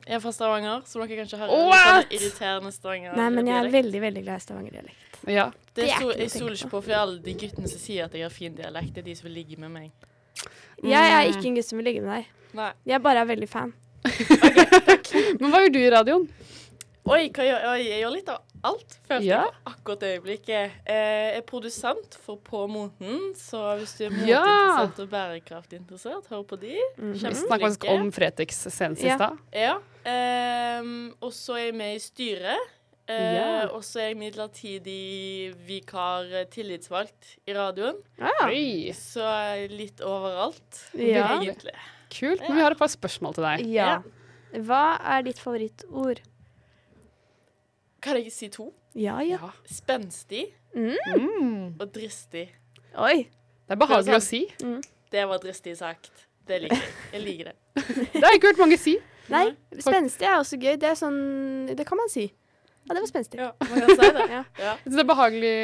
[0.07, 1.65] jeg er fra Stavanger, som dere kanskje hører.
[1.71, 1.85] What?
[1.85, 3.17] Sånn irriterende Stavanger.
[3.19, 5.19] Nei, men jeg er veldig, veldig glad i Stavanger-dialekt.
[5.31, 5.47] Ja.
[5.75, 8.23] Det det er jeg stoler ikke på, for alle de guttene som sier at jeg
[8.27, 9.91] har fin dialekt, det er de som vil ligge med meg.
[10.85, 11.31] Jeg er Mm.
[11.39, 12.27] ikke en gutt som vil ligge med deg.
[12.55, 12.73] Nei.
[12.87, 13.73] Jeg bare er veldig fan.
[15.41, 16.27] Men hva gjør du i radioen?
[17.05, 19.43] Oi, hva gjør, oi, jeg gjør litt av alt, følte Ja.
[19.45, 20.71] jeg på akkurat det øyeblikket.
[20.87, 24.41] Eh, Jeg er produsent for På moten, så hvis du er Ja.
[24.41, 26.77] moteinteressert og bærekraftinteressert, hør på de.
[26.99, 27.13] Mhm.
[27.13, 29.17] Vi snakket faktisk om Fretex senest i Ja.
[29.17, 29.39] stad.
[29.53, 29.75] Ja.
[30.07, 32.59] ehm, og så er jeg med i styret.
[33.07, 33.69] Uh, yeah.
[33.75, 37.97] Og så er jeg midlertidig vikar eh, tillitsvalgt i radioen.
[38.19, 38.49] Ah,
[38.95, 41.39] Så litt overalt, Ja.
[41.39, 41.75] egentlig.
[42.09, 42.41] kult.
[42.41, 43.67] Men vi har et par spørsmål til deg.
[43.67, 43.99] ja.
[44.55, 46.21] Hva er ditt favorittord?
[48.05, 48.69] Kan jeg si to?
[48.95, 49.39] Ja, ja.
[49.41, 49.51] Ja.
[49.71, 51.77] Spenstig Mm.
[51.81, 52.49] og dristig.
[52.99, 53.25] Oi.
[53.65, 54.41] Det er behagelig å si.
[55.15, 56.11] Det var dristig sagt.
[56.47, 56.95] Det liker jeg.
[57.15, 57.55] Jeg liker det.
[58.13, 58.97] Det har jeg ikke hørt mange si.
[59.33, 59.47] Nei,
[59.81, 60.75] spenstig er også gøy.
[60.77, 62.27] Det er sånn Det kan man si.
[62.85, 63.39] Ja, det var spenstig.
[63.41, 64.27] Ja, man kan si det.
[64.35, 64.43] Ja.
[64.61, 64.75] Ja.
[64.85, 65.55] Det er behagelig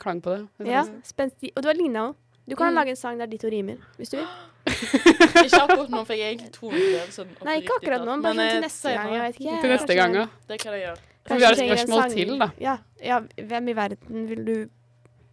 [0.00, 0.70] klang på det.
[0.70, 1.50] Ja, spenstig.
[1.56, 2.14] Og du har ligna òg.
[2.48, 2.78] Du kan Mm.
[2.80, 4.26] lage en sang der ditt ord rimer, hvis du vil.
[5.44, 7.12] Ikke akkurat nå, for jeg er egentlig tonekløv.
[7.14, 9.12] Sånn Nei, ikke akkurat nå, bare sånn til neste gang.
[9.12, 9.60] Jeg vet ikke.
[9.60, 10.24] Til neste gang, ja.
[10.48, 10.98] Det kan jeg gjøre.
[11.38, 12.50] Vi har et spørsmål til, da.
[12.60, 13.20] Ja, ja.
[13.36, 14.54] Hvem i verden vil du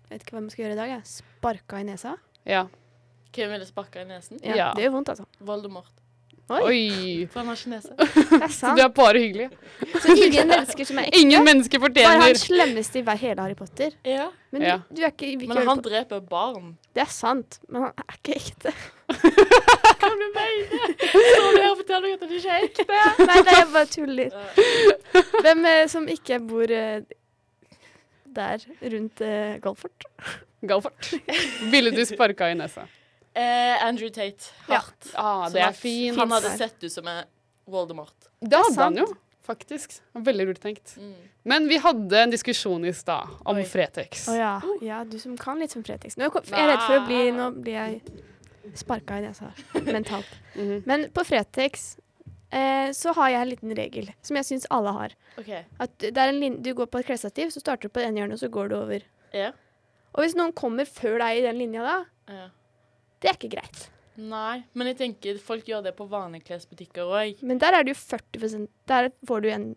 [0.07, 1.01] Vet ikke hva man skal gjøre i dag, jeg.
[1.03, 2.13] Sparka i nesa?
[2.47, 2.61] Ja.
[3.35, 4.39] Hvem ville sparka i nesen?
[4.43, 4.67] Ja, Ja.
[4.75, 5.25] Det gjør vondt, altså.
[5.43, 5.91] Voldemort.
[6.47, 7.27] Oi, Oi.
[7.27, 7.71] For han har ikke
[8.39, 9.47] det er Så du er bare hyggelig.
[10.03, 11.19] Så ingen mennesker som er ekte.
[11.19, 13.97] Ingen mennesker Bare han fortjener slemmeste i hele Harry Potter.
[14.07, 14.29] Ja.
[14.55, 14.77] Men Ja.
[14.87, 16.77] du, du er ikke, ikke Men han dreper barn.
[16.95, 18.73] Det er sant, men han er ikke ekte.
[19.11, 20.95] Hva du mener?
[21.03, 22.87] Står du her og forteller at han ikke er ekte?
[23.27, 24.29] Nei, det er bare tuller.
[25.43, 27.01] Hvem eh, som ikke bor eh,
[28.37, 30.07] der rundt uh, Galfort?
[30.67, 31.11] Galfort.
[31.73, 32.87] Ville du sparka i nesa?
[33.37, 34.49] Eh, Andrew Tate.
[34.69, 34.81] Ja.
[35.13, 36.17] Ah, det er fint.
[36.17, 37.25] Han hadde sett ut som en
[37.67, 38.29] Voldemort.
[38.39, 39.05] Det hadde han jo,
[39.45, 39.97] faktisk.
[40.15, 40.95] Veldig lurt tenkt.
[40.97, 41.13] Mm.
[41.51, 43.65] Men vi hadde en diskusjon i stad om Oi.
[43.67, 44.23] Fretex.
[44.31, 44.53] Å ja.
[44.81, 46.15] ja, du som kan litt som Fretex.
[46.17, 49.53] Nå er jeg er redd for å bli Nå blir jeg sparka i nesa
[49.85, 50.31] mentalt.
[50.57, 50.81] Mhm.
[50.89, 51.83] Men på Fretex
[52.49, 55.13] eh, så har jeg en liten regel som jeg syns alle har.
[55.37, 55.51] OK.
[55.83, 58.07] At det er en lin du går på et klesstativ, så starter du på det
[58.09, 59.05] ene hjørnet, og så går du over.
[59.35, 59.51] Ja.
[60.15, 61.97] Og hvis noen kommer før deg i den linja da,
[62.33, 62.47] ja.
[63.21, 63.87] Det er ikke greit.
[64.17, 67.43] Nei, men jeg tenker folk gjør det på vanlige klesbutikker òg.
[67.45, 69.67] Men der er det jo 40 Der får du en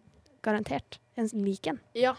[0.42, 0.98] garantert.
[1.16, 1.80] En lik en.
[1.94, 2.14] Ja.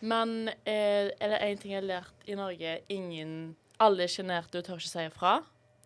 [0.00, 4.58] Men eh, er det én ting jeg har lært i Norge ingen Alle er sjenerte
[4.60, 5.34] og tør ikke si ifra.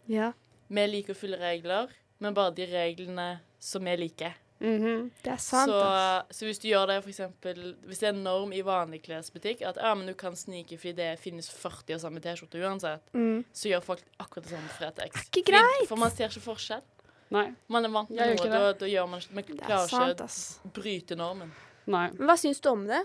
[0.08, 0.32] Ja.
[0.68, 3.28] Vi liker å følge regler, men bare de reglene
[3.60, 4.34] som vi liker.
[4.60, 5.10] Mhm.
[5.22, 5.70] Det er sant.
[5.70, 8.98] så, så hvis du gjør det for eksempel Hvis det er en norm i vanlig
[9.04, 13.04] klesbutikk at ja, men du kan snike fordi det finnes 40 av samme T-skjorte uansett,
[13.14, 13.44] Mm.
[13.54, 15.28] så gjør folk akkurat det samme Fretex.
[15.30, 15.84] Ikke greit.
[15.86, 16.82] For man ser ikke forskjell.
[17.30, 17.52] Nei.
[17.68, 20.24] Man er vant til noe, ikke da, da gjør man ikke Man er klarer sant,
[20.26, 21.54] ikke å bryte normen.
[21.86, 22.08] Nei.
[22.18, 23.04] Men hva syns du om det?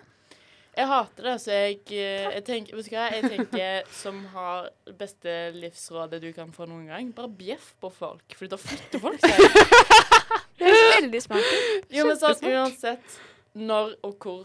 [0.74, 4.72] Jeg hater det, så jeg, eh, jeg tenker Vet du hva, jeg tenker som har
[4.88, 9.04] det beste livsrådet du kan få noen gang, bare bjeff på folk, for da flytter
[9.04, 9.38] folk seg.
[10.94, 11.54] Det veldig smart.
[11.90, 13.22] Jo, men sånn uansett
[13.54, 14.44] når og hvor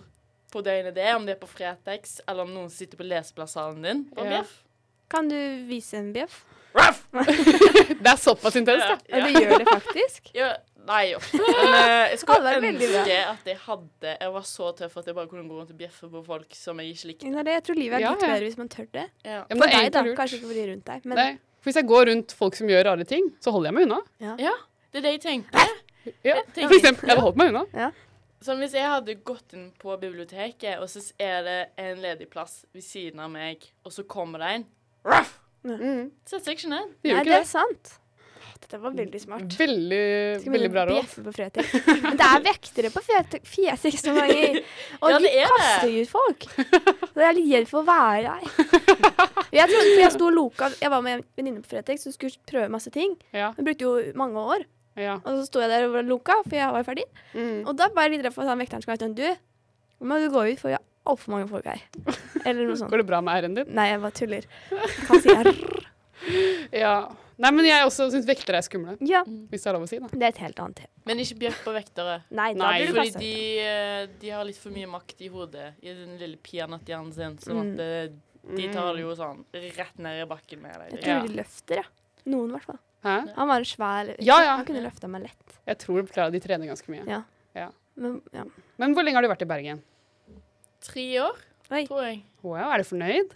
[0.53, 3.83] på døgnet det er, om det er på Fretex, eller om noen sitter på leseplasssalen
[3.85, 4.25] din, Ja.
[4.25, 4.63] bjeff.
[5.09, 5.37] Kan du
[5.69, 6.45] vise en bjeff?
[7.09, 8.99] Det er såpass intenst, da.
[9.09, 10.31] Ja, du gjør det faktisk.
[10.39, 10.51] Ja,
[10.87, 11.19] nei, jo.
[11.33, 15.31] Men eh, jeg skulle ønske at jeg hadde Jeg var så tøff at jeg bare
[15.31, 17.33] kunne gå rundt og bjeffe på folk som jeg ikke likte.
[17.33, 17.51] Det er.
[17.57, 18.31] Jeg tror livet er litt ja.
[18.35, 19.07] bedre hvis man tør det.
[19.25, 19.41] Ja.
[19.41, 20.05] Ja, For det deg, da.
[20.07, 20.17] lurt.
[20.21, 21.29] Kanskje ikke for de rundt deg, men Nei.
[21.59, 24.01] For hvis jeg går rundt folk som gjør rare ting, så holder jeg meg unna.
[24.39, 24.55] ja,
[24.93, 25.77] det er det jeg tenker.
[26.25, 26.37] Ja.
[26.55, 27.93] For eksempel, jeg hadde holdt meg unna.
[28.45, 32.61] Sånn, Hvis jeg hadde gått inn på biblioteket, og så er det en ledig plass
[32.73, 34.67] ved siden av meg, og så kommer det en
[35.09, 35.39] Ruff!
[35.67, 36.11] Mm.
[36.25, 36.93] Setter seg ikke ned.
[37.03, 37.97] Det Nei, ikke det er sant.
[38.59, 39.53] Dette var veldig smart.
[39.59, 39.99] Veldig,
[40.51, 40.97] veldig bra råd.
[40.99, 41.75] bjeffe på Fretex.
[42.03, 43.41] Men det er vektere på Frete-
[44.09, 44.59] noen ganger.
[45.03, 46.47] Og Ja, de det er kaster ut folk.
[46.49, 48.43] Så jeg er litt redd for å være der.
[49.59, 52.13] Jeg trodde, for jeg sto og loka Jeg var med en venninne på Fretex som
[52.15, 53.15] skulle prøve masse ting.
[53.33, 54.67] Ja, Hun brukte jo mange år.
[54.99, 55.15] Ja.
[55.25, 57.05] Og så sto jeg der og loka, for jeg var ferdig.
[57.35, 57.63] Mm.
[57.67, 59.29] Og da var jeg litt redd for at han vekteren skulle være sånn Du,
[60.01, 61.81] nå må du gå ut, for vi har altfor mange folk her.
[62.45, 62.91] Eller noe sånt.
[62.93, 63.71] Går det bra med r-en din?
[63.75, 64.45] Nei, jeg bare tuller.
[65.09, 65.85] Han sier rrr.
[66.75, 67.09] Ja.
[67.39, 68.97] Nei, men jeg også syns vektere er skumle.
[69.07, 70.09] Ja, Hvis det er lov å si, da.
[70.11, 70.91] det er et helt annet tema.
[71.07, 72.17] Men ikke bjeff på vektere.
[72.35, 73.31] Nei, da Nei, blir Fordi de,
[73.63, 77.61] eh, de har litt for mye makt i hodet, i den lille peanøtthjernen sin, sånn
[77.63, 77.71] Mm.
[77.79, 81.01] at eh, de tar det jo sånn rett ned i bakken med Jeg deg.
[81.05, 81.23] tror Ja.
[81.23, 81.87] de løfter, ja.
[82.27, 82.79] Noen, i hvert fall.
[83.07, 83.17] Hæ?
[83.37, 84.57] Han var svær Ja, ja.
[84.57, 85.59] Han kunne løfta meg lett.
[85.69, 87.05] Jeg tror de trener ganske mye.
[87.07, 87.23] Ja.
[87.55, 87.69] Ja.
[87.99, 88.45] Men, ja.
[88.79, 89.83] Men hvor lenge har du vært i Bergen?
[90.83, 91.39] Tre år,
[91.71, 91.85] Oi.
[91.87, 92.21] tror jeg.
[92.43, 93.33] Wow, er du fornøyd?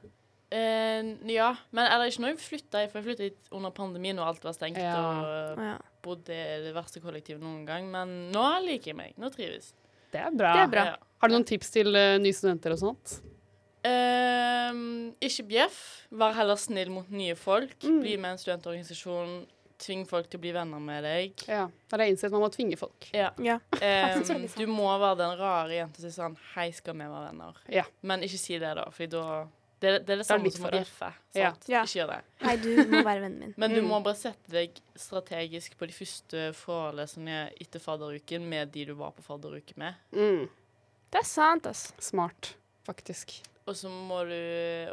[0.53, 4.29] Uh, ja, men eller ikke når jeg flytta, for jeg flytta hit under pandemien og
[4.29, 4.99] alt var stengt, Ja.
[5.01, 7.89] og bodde i det verste kollektivet noen gang.
[7.91, 9.15] Men nå liker jeg meg.
[9.17, 9.73] Nå trives.
[10.13, 10.53] Det er bra.
[10.59, 10.85] Det er bra.
[10.93, 10.97] Ja.
[11.23, 13.21] Har du noen tips til uh, nye studenter og sånt?
[13.83, 15.81] Ehm, ikke bjeff.
[16.13, 17.75] Vær heller snill mot nye folk.
[17.83, 17.99] Mm.
[18.05, 19.43] Bli med en studentorganisasjon.
[19.83, 21.41] Tving folk til å bli venner med deg.
[21.51, 23.09] Ja, Da har jeg innsett man må tvinge folk.
[23.17, 23.33] Ja.
[23.43, 23.57] ja.
[23.83, 24.55] Ehm, sant.
[24.55, 27.59] du må være den rare jenta som sier sånn Hei, skal vi være venner?
[27.75, 27.83] Ja.
[28.07, 29.25] Men ikke si det, da, for da
[29.83, 31.09] det, det er det Det er samme som å bjeffe.
[31.35, 31.49] Ja.
[31.67, 31.81] Ja.
[31.83, 32.21] Ikke gjør det.
[32.45, 33.55] Hei, du må være vennen min.
[33.65, 33.89] Men du Mm.
[33.91, 39.11] må bare sette deg strategisk på de første forelesningene etter fadderuken med de du var
[39.19, 39.99] på fadderuke med.
[40.15, 40.45] Mm.
[41.11, 41.89] Det er sant, ass.
[41.99, 42.55] Smart,
[42.87, 43.41] faktisk.
[43.67, 44.33] Og så må du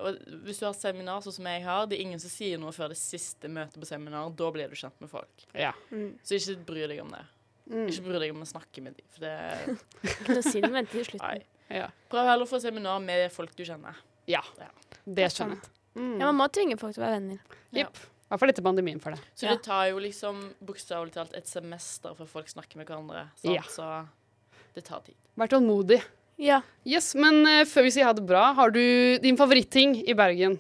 [0.06, 2.72] Og hvis du har seminar sånn som jeg har, det er ingen som sier noe
[2.76, 4.30] før det siste møtet på seminar.
[4.38, 5.46] Da blir du kjent med folk.
[5.58, 5.72] Ja.
[5.92, 6.12] Mm.
[6.24, 7.24] Så ikke bry deg om det.
[7.70, 7.88] Mm.
[7.88, 9.08] Ikke bry deg om å snakke med dem.
[9.16, 11.26] For det Ikke noe si det, vente til slutten.
[11.26, 11.76] Nei.
[11.80, 11.90] Ja.
[12.10, 13.98] Prøv heller å få seminar med folk du kjenner.
[14.30, 14.42] ja.
[14.58, 14.70] Ja.
[15.10, 15.70] Det skjønner jeg.
[15.98, 16.20] Mm.
[16.22, 17.40] Ja, man må tvinge folk til å være venner.
[17.74, 17.98] Jepp.
[17.98, 19.20] I hvert fall etter pandemien for det.
[19.36, 19.56] Så Ja.
[19.56, 23.24] det tar jo liksom bokstavelig talt et semester før folk snakker med hverandre.
[23.42, 23.56] Sant?
[23.56, 23.62] Ja.
[23.66, 24.08] Så
[24.76, 25.16] det tar tid.
[25.36, 26.04] Vær tålmodig.
[26.40, 26.62] Ja.
[26.88, 28.82] Yes, men uh, før vi sier ha det bra, har du
[29.22, 30.56] din favoritting i Bergen?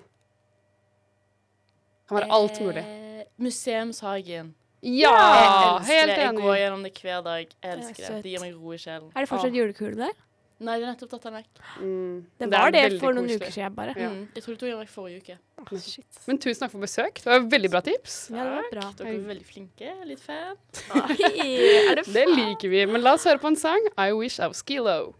[2.10, 2.84] Kan være alt mulig.
[2.84, 4.56] Eh, Museumshagen.
[4.84, 5.12] Ja!
[5.12, 6.24] jeg Helt det.
[6.24, 7.46] Jeg går gjennom det hver dag.
[7.46, 8.24] Jeg er elsker det.
[8.24, 9.12] Det gir meg ro i sjelen.
[9.14, 10.18] Er det fortsatt julekule der?
[10.60, 11.60] Nei, det er nettopp tatt den vekk.
[11.80, 12.16] Mm.
[12.42, 13.46] Det var det, veldig for noen koselig.
[13.46, 13.94] uker siden bare.
[13.96, 14.10] Ja.
[14.12, 14.26] Mm.
[14.36, 15.38] Jeg tror det tok den vekk forrige uke.
[15.64, 16.20] Oh, shit.
[16.28, 17.22] Men tusen takk for besøk.
[17.24, 18.18] Det var veldig bra tips.
[18.34, 18.88] Ja, det var bra.
[19.00, 19.94] Dere er veldig flinke.
[20.10, 20.60] Litt fan.
[21.06, 22.84] er det Det liker vi.
[22.92, 23.88] Men la oss høre på en sang.
[23.96, 25.14] I Wish I Was Skilo.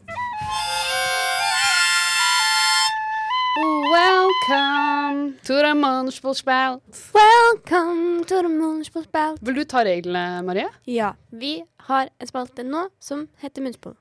[4.00, 6.82] Welcome to the Munchbullspout.
[7.14, 9.38] Welcome to the Munchbull-spout.
[9.42, 10.68] Vil du ta reglene, Marie?
[10.88, 13.96] Ja, vi har en spalte nå som heter Munnspill.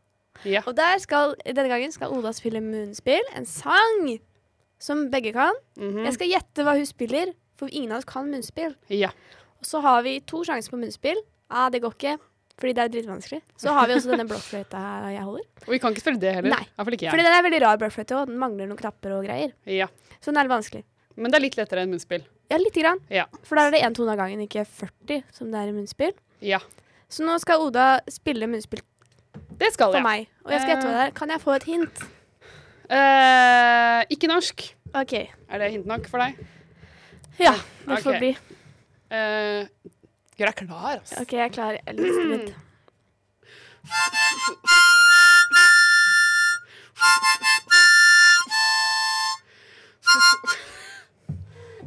[0.46, 0.62] Ja.
[0.70, 4.12] Og der skal, denne gangen skal Oda spille munnspill, en sang
[4.78, 5.56] som begge kan.
[5.76, 6.04] Mhm.
[6.04, 8.76] Jeg skal gjette hva hun spiller, for ingen av oss kan munnspill.
[8.88, 9.10] Ja.
[9.58, 11.18] Og så har vi to sjanser på munnspill.
[11.50, 12.18] Ah, det går ikke,
[12.58, 13.40] fordi det er dritvanskelig.
[13.56, 14.80] Så har vi også denne blokkfløyta
[15.14, 15.44] jeg holder.
[15.66, 16.50] Og vi kan ikke spille det heller.
[16.50, 16.66] Nei.
[16.78, 19.52] Fordi den er veldig rar blokkfløyte, og den mangler noen knapper og greier.
[19.70, 19.86] Ja.
[20.18, 20.82] Så den er litt vanskelig.
[21.18, 22.26] Men det er litt lettere enn munnspill.
[22.50, 23.00] Ja, lite grann.
[23.12, 23.24] Ja.
[23.44, 26.14] For der er det én tone av gangen, ikke 40, som det er i munnspill.
[26.42, 26.58] Ja.
[27.08, 28.82] Så nå skal Oda spille munnspill
[29.58, 30.04] Det skal for jeg.
[30.06, 30.28] meg.
[30.44, 31.14] Og jeg skal gjette hva det er.
[31.18, 32.02] Kan jeg få et hint?
[32.88, 34.62] Eh, ikke norsk.
[34.96, 35.14] OK.
[35.48, 36.38] Er det hint nok for deg?
[37.38, 37.52] Ja,
[37.86, 38.18] det får Ok.
[38.22, 38.30] bli.
[39.10, 39.66] Eh,
[40.38, 41.18] Gjør deg klar, altså.
[41.18, 41.78] OK, jeg er klar.
[41.82, 42.52] Jeg litt.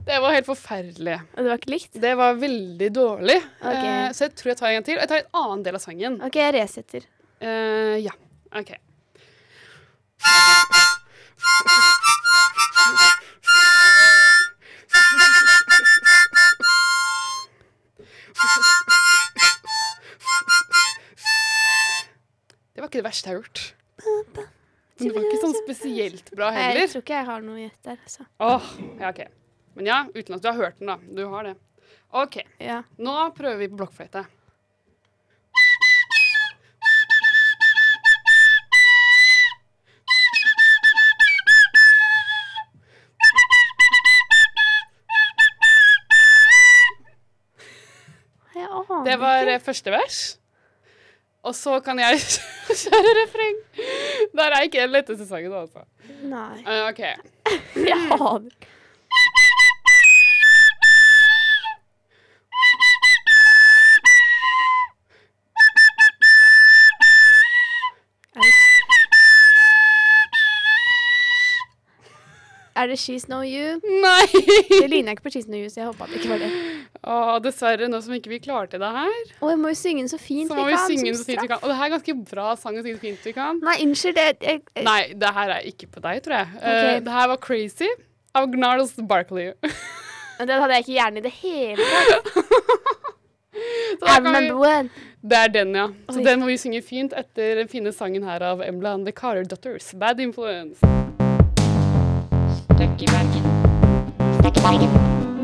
[0.01, 1.15] Det var helt forferdelig.
[1.31, 1.93] Og det var ikke likt?
[2.03, 3.39] Det var veldig dårlig.
[3.61, 3.87] Okay.
[3.87, 4.99] Eh, så jeg tror jeg tar en til.
[4.99, 6.19] Og jeg tar en annen del av sangen.
[6.27, 7.07] OK, jeg resetter.
[7.39, 8.15] Eh, ja.
[8.51, 8.75] OK.
[22.71, 23.62] Det var ikke det verste jeg har gjort.
[24.01, 26.80] Men det var ikke sånn spesielt bra heller.
[26.82, 27.99] Jeg tror ikke jeg har noe gjett der.
[28.06, 28.23] Altså.
[28.23, 28.47] Så.
[28.47, 28.69] Oh,
[29.01, 29.21] ja, ok.
[29.77, 30.97] Men ja, uten at du har hørt den, da.
[31.19, 31.56] Du har det.
[32.21, 32.39] OK.
[32.60, 32.82] Ja.
[32.99, 34.25] Nå prøver vi på blokkfløyte.
[49.12, 50.39] Det var eh, første vers.
[51.43, 52.19] Og så kan jeg
[52.84, 53.58] kjøre refreng.
[54.38, 55.84] Der er ikke den letteste sangen, altså.
[56.24, 56.63] Nei.
[56.63, 57.00] Uh, OK.
[57.76, 58.67] Jeg aner ikke.
[68.36, 68.41] Er
[72.84, 73.80] er det She's No You?
[73.84, 74.26] Nei!
[74.69, 76.70] Det ligner ikke på She's No You, så jeg håpa det ikke var det.
[77.01, 80.09] Åh, dessverre, nå som ikke vi klarte det her, Og jeg må jo synge den
[80.11, 80.91] så fint så må vi vi kan.
[80.91, 81.63] synge den så fint vi kan.
[81.63, 83.61] Og det her er ganske bra sang å synge så fint vi kan.
[83.65, 84.21] Nei, unnskyld.
[84.21, 86.51] Jeg, jeg, jeg, Nei, det her er ikke på deg, tror jeg.
[86.61, 86.93] Okay.
[86.93, 87.89] Uh, det her var Crazy
[88.37, 89.49] av Gnarls Barkley.
[90.37, 92.31] Men Den hadde jeg ikke hjernen i det hele tatt.
[93.51, 94.89] Vi,
[95.21, 95.87] det er den, ja.
[96.09, 96.23] Så Oi.
[96.25, 99.43] den må vi synge fint etter den fine sangen her av Embla and the Carter
[99.43, 99.91] Daughters.
[99.93, 100.79] Bad Influence.
[102.63, 103.53] Støkk i Bergen.
[104.39, 105.40] Stuck i Bergen.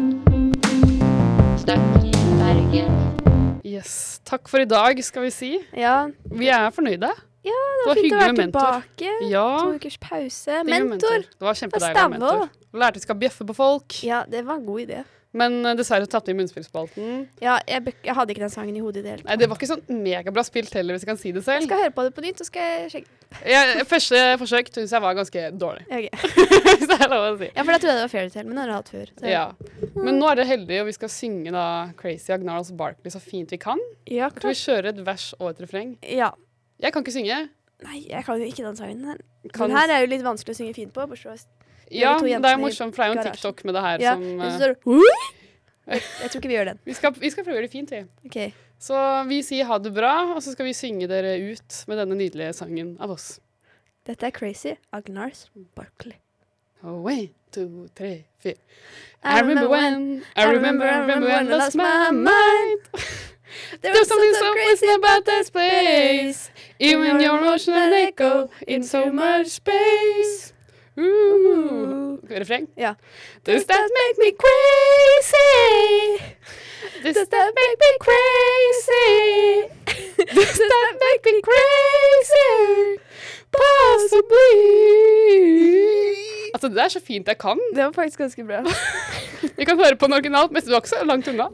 [3.67, 4.21] Yes.
[4.23, 5.49] Takk for i dag, skal vi si.
[5.75, 7.10] Ja, Vi er fornøyde.
[7.43, 9.10] ja det Det var var fint å være tilbake.
[9.27, 9.43] Ja.
[9.60, 10.62] To ukers pause.
[10.63, 10.88] Mentor.
[10.93, 11.25] Mentor.
[11.27, 12.49] Det var kjempedeilig å ha mentor.
[12.73, 13.97] Lærte vi skal bjeffe på folk.
[14.03, 15.03] Ja, det var en god idé.
[15.38, 17.28] Men eh, dessverre tapte vi munnspillspalten.
[17.43, 19.30] Ja, jeg, jeg hadde ikke den sangen i hodet i det hele tatt.
[19.30, 21.67] Nei, det var ikke sånn megabra spilt heller, hvis jeg kan si det Jeg selv.
[21.69, 23.13] skal høre på det på nytt, så skal jeg sjekke.
[23.52, 26.10] Ja, første forsøk syns jeg var ganske dårlig, Okay.
[26.80, 27.50] hvis det er lov å si.
[27.54, 29.13] Ja, for da trodde jeg det var Fairytale, men det har jeg hatt før.
[29.19, 29.30] Så.
[29.30, 29.45] Ja.
[30.08, 31.65] Men nå er det heldig, og vi skal synge da
[32.00, 33.82] Crazy Agnarls Barkley så fint vi kan.
[34.10, 34.47] Ja, klart.
[34.47, 35.95] Så vi kjører et vers og et refreng.
[36.08, 36.34] ja.
[36.78, 37.36] Jeg kan ikke synge.
[37.82, 39.17] Nei, jeg kan jo ikke den sangen her.
[39.50, 41.08] Den her er jo litt vanskelig å synge fint på.
[41.10, 41.47] bortsett
[41.91, 43.36] ja, det er morsomt, for det er jo en garasjen.
[43.38, 45.02] TikTok med det her Ja, som uh,
[45.88, 46.80] jeg, jeg tror ikke vi gjør den.
[46.84, 48.04] vi skal, vi skal prøve å gjøre det fint, vi.
[48.28, 48.52] Okay.
[48.80, 48.97] Så
[49.30, 52.54] vi sier ha det bra, og så skal vi synge dere ut med denne nydelige
[52.60, 53.38] sangen av oss.
[54.08, 56.19] Dette er Crazy av Gnars Barkley.
[56.84, 58.54] Oh, one, two, three, four.
[59.23, 62.80] I remember when, I remember, I remember when I lost my mind.
[63.82, 66.52] There was something so crazy about this place.
[66.80, 70.54] Even your emotional echo in so much space.
[70.99, 72.19] Ooh.
[72.29, 72.67] Refreng?
[72.77, 72.93] Ja.
[73.45, 76.23] Does that make me crazy?
[77.03, 79.69] Does that make me crazy?
[80.36, 82.99] Does that make me crazy?
[83.51, 84.55] Possibly.
[86.53, 87.60] Altså, det er så fint jeg kan.
[87.75, 88.63] Det var faktisk ganske bra.
[89.57, 91.47] Vi kan høre på den originalt, men du er ikke så langt unna.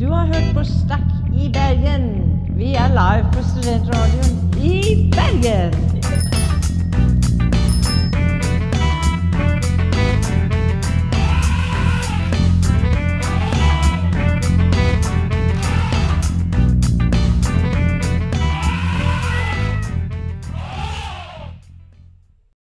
[0.00, 1.10] Du har hørt på Stakk
[1.42, 2.35] i Bergen.
[2.56, 6.05] Vi er live på Studentradioen i Bergen.